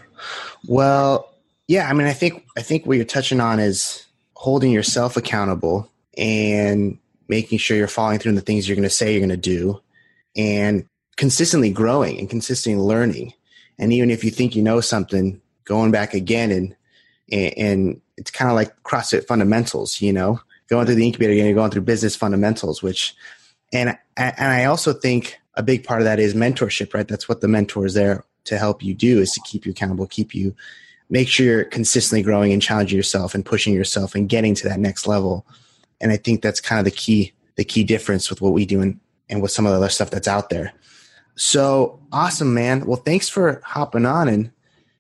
Well, 0.67 1.33
yeah, 1.67 1.89
I 1.89 1.93
mean, 1.93 2.07
I 2.07 2.13
think 2.13 2.45
I 2.57 2.61
think 2.61 2.85
what 2.85 2.95
you're 2.95 3.05
touching 3.05 3.39
on 3.39 3.59
is 3.59 4.05
holding 4.33 4.71
yourself 4.71 5.17
accountable 5.17 5.91
and 6.17 6.97
making 7.27 7.57
sure 7.57 7.75
you're 7.75 7.87
following 7.87 8.19
through 8.19 8.31
on 8.31 8.35
the 8.35 8.41
things 8.41 8.67
you're 8.67 8.75
going 8.75 8.83
to 8.83 8.89
say 8.89 9.11
you're 9.11 9.19
going 9.19 9.29
to 9.29 9.37
do, 9.37 9.81
and 10.35 10.85
consistently 11.17 11.71
growing 11.71 12.19
and 12.19 12.29
consistently 12.29 12.81
learning. 12.81 13.33
And 13.79 13.91
even 13.91 14.09
if 14.09 14.23
you 14.23 14.31
think 14.31 14.55
you 14.55 14.63
know 14.63 14.79
something, 14.79 15.41
going 15.65 15.91
back 15.91 16.13
again 16.13 16.51
and 16.51 16.75
and, 17.31 17.53
and 17.57 18.01
it's 18.17 18.31
kind 18.31 18.49
of 18.49 18.55
like 18.55 18.83
CrossFit 18.83 19.25
fundamentals, 19.25 20.01
you 20.01 20.11
know, 20.11 20.41
going 20.67 20.85
through 20.85 20.95
the 20.95 21.05
incubator 21.05 21.33
again, 21.33 21.45
you're 21.45 21.55
going 21.55 21.71
through 21.71 21.83
business 21.83 22.15
fundamentals, 22.15 22.83
which, 22.83 23.15
and 23.71 23.97
and 24.15 24.51
I 24.51 24.65
also 24.65 24.93
think 24.93 25.39
a 25.55 25.63
big 25.63 25.83
part 25.83 26.01
of 26.01 26.05
that 26.05 26.19
is 26.19 26.33
mentorship, 26.33 26.93
right? 26.93 27.07
That's 27.07 27.29
what 27.29 27.41
the 27.41 27.47
mentor 27.47 27.85
is 27.85 27.93
there 27.93 28.23
to 28.45 28.57
help 28.57 28.83
you 28.83 28.93
do 28.93 29.19
is 29.19 29.31
to 29.33 29.41
keep 29.41 29.65
you 29.65 29.71
accountable, 29.71 30.07
keep 30.07 30.33
you, 30.33 30.55
make 31.09 31.27
sure 31.27 31.45
you're 31.45 31.63
consistently 31.65 32.23
growing 32.23 32.53
and 32.53 32.61
challenging 32.61 32.95
yourself 32.95 33.35
and 33.35 33.45
pushing 33.45 33.73
yourself 33.73 34.15
and 34.15 34.29
getting 34.29 34.55
to 34.55 34.69
that 34.69 34.79
next 34.79 35.07
level. 35.07 35.45
And 35.99 36.11
I 36.11 36.17
think 36.17 36.41
that's 36.41 36.61
kind 36.61 36.79
of 36.79 36.85
the 36.85 36.91
key, 36.91 37.33
the 37.55 37.65
key 37.65 37.83
difference 37.83 38.29
with 38.29 38.41
what 38.41 38.53
we 38.53 38.65
do 38.65 38.81
and, 38.81 38.99
and 39.29 39.41
with 39.41 39.51
some 39.51 39.65
of 39.65 39.71
the 39.71 39.77
other 39.77 39.89
stuff 39.89 40.09
that's 40.09 40.27
out 40.27 40.49
there. 40.49 40.73
So 41.35 41.99
awesome, 42.11 42.53
man. 42.53 42.85
Well, 42.85 42.97
thanks 42.97 43.29
for 43.29 43.61
hopping 43.63 44.05
on 44.05 44.27
and 44.27 44.51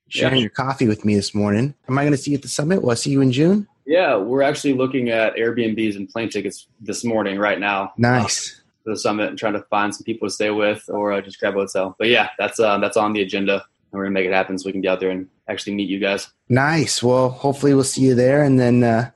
sharing 0.09 0.35
yeah. 0.35 0.41
your 0.41 0.49
coffee 0.49 0.87
with 0.87 1.05
me 1.05 1.15
this 1.15 1.33
morning. 1.33 1.73
Am 1.87 1.97
I 1.97 2.03
going 2.03 2.11
to 2.11 2.17
see 2.17 2.31
you 2.31 2.37
at 2.37 2.43
the 2.43 2.47
summit? 2.47 2.81
Will 2.81 2.91
I 2.91 2.95
see 2.95 3.11
you 3.11 3.21
in 3.21 3.31
June? 3.31 3.67
Yeah, 3.85 4.17
we're 4.17 4.41
actually 4.41 4.73
looking 4.73 5.09
at 5.09 5.35
Airbnbs 5.35 5.95
and 5.95 6.09
plane 6.09 6.29
tickets 6.29 6.67
this 6.81 7.03
morning, 7.03 7.39
right 7.39 7.59
now. 7.59 7.93
Nice. 7.97 8.59
Uh, 8.59 8.63
the 8.87 8.97
summit 8.97 9.29
and 9.29 9.37
trying 9.37 9.53
to 9.53 9.61
find 9.63 9.93
some 9.93 10.03
people 10.03 10.27
to 10.27 10.33
stay 10.33 10.49
with 10.49 10.83
or 10.87 11.11
uh, 11.11 11.21
just 11.21 11.39
grab 11.39 11.55
a 11.55 11.59
hotel. 11.59 11.95
But 11.99 12.07
yeah, 12.07 12.29
that's 12.39 12.59
uh, 12.59 12.77
that's 12.79 12.97
on 12.97 13.13
the 13.13 13.21
agenda, 13.21 13.55
and 13.55 13.63
we're 13.91 14.03
gonna 14.03 14.13
make 14.13 14.25
it 14.25 14.33
happen 14.33 14.57
so 14.57 14.65
we 14.65 14.71
can 14.71 14.81
get 14.81 14.93
out 14.93 14.99
there 14.99 15.09
and 15.09 15.27
actually 15.47 15.75
meet 15.75 15.89
you 15.89 15.99
guys. 15.99 16.29
Nice. 16.49 17.03
Well, 17.03 17.29
hopefully 17.29 17.73
we'll 17.73 17.83
see 17.83 18.03
you 18.03 18.15
there, 18.15 18.43
and 18.43 18.59
then 18.59 18.83
uh, 18.83 19.11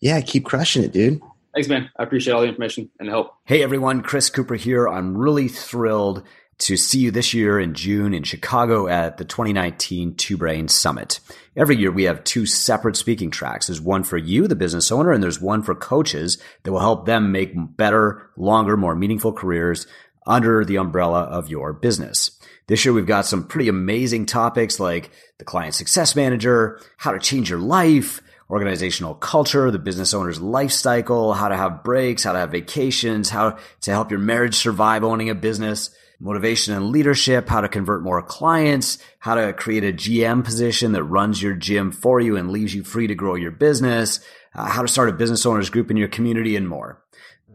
yeah, 0.00 0.20
keep 0.20 0.44
crushing 0.44 0.82
it, 0.82 0.92
dude. 0.92 1.20
Thanks, 1.54 1.68
man. 1.68 1.90
I 1.98 2.02
appreciate 2.02 2.32
all 2.32 2.40
the 2.40 2.48
information 2.48 2.90
and 2.98 3.08
help. 3.08 3.34
Hey, 3.44 3.62
everyone. 3.62 4.02
Chris 4.02 4.30
Cooper 4.30 4.54
here. 4.54 4.88
I'm 4.88 5.16
really 5.16 5.48
thrilled 5.48 6.24
to 6.62 6.76
see 6.76 7.00
you 7.00 7.10
this 7.10 7.34
year 7.34 7.58
in 7.58 7.74
June 7.74 8.14
in 8.14 8.22
Chicago 8.22 8.86
at 8.86 9.16
the 9.16 9.24
2019 9.24 10.14
Two 10.14 10.36
Brain 10.36 10.68
Summit. 10.68 11.18
Every 11.56 11.76
year 11.76 11.90
we 11.90 12.04
have 12.04 12.22
two 12.22 12.46
separate 12.46 12.96
speaking 12.96 13.32
tracks. 13.32 13.66
There's 13.66 13.80
one 13.80 14.04
for 14.04 14.16
you, 14.16 14.46
the 14.46 14.54
business 14.54 14.92
owner, 14.92 15.10
and 15.10 15.20
there's 15.20 15.40
one 15.40 15.64
for 15.64 15.74
coaches 15.74 16.38
that 16.62 16.70
will 16.70 16.78
help 16.78 17.04
them 17.04 17.32
make 17.32 17.52
better, 17.56 18.30
longer, 18.36 18.76
more 18.76 18.94
meaningful 18.94 19.32
careers 19.32 19.88
under 20.24 20.64
the 20.64 20.76
umbrella 20.76 21.22
of 21.22 21.50
your 21.50 21.72
business. 21.72 22.38
This 22.68 22.84
year 22.84 22.94
we've 22.94 23.06
got 23.06 23.26
some 23.26 23.44
pretty 23.44 23.68
amazing 23.68 24.26
topics 24.26 24.78
like 24.78 25.10
the 25.38 25.44
client 25.44 25.74
success 25.74 26.14
manager, 26.14 26.80
how 26.96 27.10
to 27.10 27.18
change 27.18 27.50
your 27.50 27.58
life, 27.58 28.22
organizational 28.48 29.16
culture, 29.16 29.72
the 29.72 29.80
business 29.80 30.14
owner's 30.14 30.40
life 30.40 30.70
cycle, 30.70 31.32
how 31.32 31.48
to 31.48 31.56
have 31.56 31.82
breaks, 31.82 32.22
how 32.22 32.32
to 32.32 32.38
have 32.38 32.52
vacations, 32.52 33.30
how 33.30 33.58
to 33.80 33.90
help 33.90 34.12
your 34.12 34.20
marriage 34.20 34.54
survive 34.54 35.02
owning 35.02 35.28
a 35.28 35.34
business 35.34 35.90
motivation 36.22 36.72
and 36.72 36.90
leadership, 36.90 37.48
how 37.48 37.60
to 37.60 37.68
convert 37.68 38.02
more 38.02 38.22
clients, 38.22 38.98
how 39.18 39.34
to 39.34 39.52
create 39.52 39.82
a 39.82 39.92
GM 39.92 40.44
position 40.44 40.92
that 40.92 41.02
runs 41.02 41.42
your 41.42 41.54
gym 41.54 41.90
for 41.90 42.20
you 42.20 42.36
and 42.36 42.52
leaves 42.52 42.74
you 42.74 42.84
free 42.84 43.08
to 43.08 43.14
grow 43.14 43.34
your 43.34 43.50
business, 43.50 44.20
uh, 44.54 44.66
how 44.66 44.82
to 44.82 44.88
start 44.88 45.08
a 45.08 45.12
business 45.12 45.44
owners 45.44 45.68
group 45.68 45.90
in 45.90 45.96
your 45.96 46.08
community 46.08 46.54
and 46.54 46.68
more. 46.68 47.02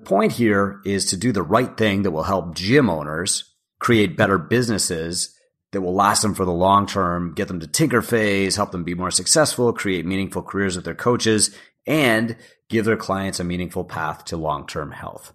Point 0.03 0.33
here 0.33 0.81
is 0.85 1.05
to 1.07 1.17
do 1.17 1.31
the 1.31 1.41
right 1.41 1.77
thing 1.77 2.03
that 2.03 2.11
will 2.11 2.23
help 2.23 2.55
gym 2.55 2.89
owners 2.89 3.55
create 3.79 4.17
better 4.17 4.37
businesses 4.37 5.33
that 5.71 5.81
will 5.81 5.95
last 5.95 6.21
them 6.21 6.33
for 6.33 6.45
the 6.45 6.51
long 6.51 6.87
term, 6.87 7.33
get 7.33 7.47
them 7.47 7.59
to 7.61 7.67
tinker 7.67 8.01
phase, 8.01 8.57
help 8.57 8.71
them 8.71 8.83
be 8.83 8.93
more 8.93 9.11
successful, 9.11 9.71
create 9.71 10.05
meaningful 10.05 10.41
careers 10.41 10.75
with 10.75 10.85
their 10.85 10.95
coaches, 10.95 11.55
and 11.85 12.35
give 12.69 12.85
their 12.85 12.97
clients 12.97 13.39
a 13.39 13.43
meaningful 13.43 13.85
path 13.85 14.25
to 14.25 14.37
long 14.37 14.67
term 14.67 14.91
health. 14.91 15.33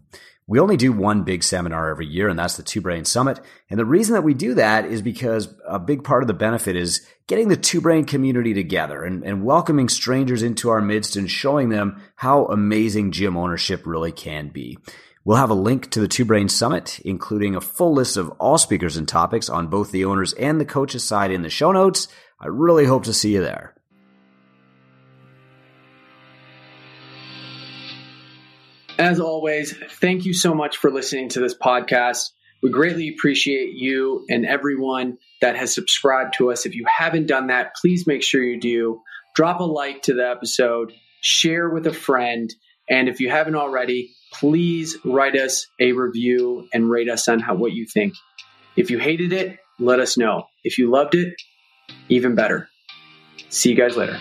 We 0.53 0.61
only 0.61 0.77
do 0.77 0.93
one 0.93 1.23
big 1.23 1.45
seminar 1.45 1.89
every 1.89 2.07
year, 2.07 2.29
and 2.29 2.39
that's 2.39 2.59
the 2.59 2.63
Two 2.63 2.83
Brain 2.83 3.07
Summit. 3.07 3.41
And 3.71 3.81
the 3.81 3.87
reason 3.87 4.13
that 4.13 4.21
we 4.21 4.35
do 4.35 4.53
that 4.57 4.85
is 4.85 5.01
because 5.01 5.49
a 5.67 5.79
big 5.79 6.05
part 6.05 6.23
of 6.23 6.27
the 6.27 6.35
benefit 6.35 6.77
is 6.77 7.07
getting 7.27 7.49
the 7.49 7.57
Two 7.57 7.81
Brain 7.81 8.05
community 8.05 8.53
together 8.53 9.03
and, 9.03 9.25
and 9.25 9.47
welcoming 9.47 9.89
strangers 9.89 10.43
into 10.43 10.69
our 10.69 10.83
midst 10.83 11.17
and 11.17 11.31
showing 11.31 11.71
them 11.71 12.03
how 12.17 12.45
amazing 12.45 13.13
gym 13.13 13.35
ownership 13.35 13.87
really 13.87 14.13
can 14.13 14.49
be. 14.49 14.77
We'll 15.25 15.39
have 15.39 15.49
a 15.49 15.55
link 15.55 15.91
to 15.93 16.01
the 16.01 16.07
Two 16.07 16.27
Brain 16.27 16.51
Summit, 16.51 17.01
including 17.03 17.57
a 17.57 17.63
full 17.63 17.95
list 17.95 18.19
of 18.19 18.29
all 18.33 18.59
speakers 18.59 18.99
and 18.99 19.09
topics 19.09 19.49
on 19.49 19.69
both 19.69 19.91
the 19.91 20.05
owners 20.05 20.35
and 20.35 20.61
the 20.61 20.67
coaches 20.67 21.03
side 21.03 21.31
in 21.31 21.41
the 21.41 21.49
show 21.49 21.73
notes. 21.73 22.09
I 22.39 22.49
really 22.49 22.85
hope 22.85 23.05
to 23.05 23.15
see 23.15 23.33
you 23.33 23.41
there. 23.41 23.75
As 28.99 29.19
always, 29.19 29.77
thank 30.01 30.25
you 30.25 30.35
so 30.35 30.55
much 30.55 30.77
for 30.77 30.91
listening 30.91 31.29
to 31.31 31.41
this 31.41 31.57
podcast. 31.57 32.31
We 32.63 32.71
greatly 32.71 33.09
appreciate 33.09 33.75
you 33.75 34.25
and 34.29 34.47
everyone 34.47 35.19
that 35.41 35.57
has 35.57 35.75
subscribed 35.75 36.35
to 36.35 36.53
us. 36.53 36.67
If 36.67 36.75
you 36.75 36.85
haven't 36.87 37.27
done 37.27 37.49
that, 37.49 37.75
please 37.75 38.07
make 38.07 38.23
sure 38.23 38.43
you 38.43 38.61
do. 38.61 39.01
Drop 39.35 39.61
a 39.61 39.65
like 39.65 40.03
to 40.03 40.15
the 40.15 40.29
episode, 40.29 40.93
share 41.21 41.69
with 41.69 41.87
a 41.87 41.93
friend, 41.93 42.53
and 42.89 43.09
if 43.09 43.19
you 43.19 43.31
haven't 43.31 43.57
already, 43.57 44.15
please 44.33 44.97
write 45.05 45.37
us 45.37 45.67
a 45.81 45.93
review 45.93 46.69
and 46.73 46.91
rate 46.91 47.09
us 47.09 47.27
on 47.29 47.41
how, 47.41 47.55
what 47.55 47.73
you 47.73 47.87
think. 47.87 48.15
If 48.77 48.91
you 48.91 48.99
hated 48.99 49.33
it, 49.33 49.59
let 49.79 50.01
us 50.01 50.17
know. 50.17 50.45
If 50.63 50.79
you 50.79 50.91
loved 50.91 51.15
it, 51.15 51.35
even 52.09 52.35
better. 52.35 52.69
See 53.49 53.71
you 53.71 53.77
guys 53.77 53.97
later. 53.97 54.21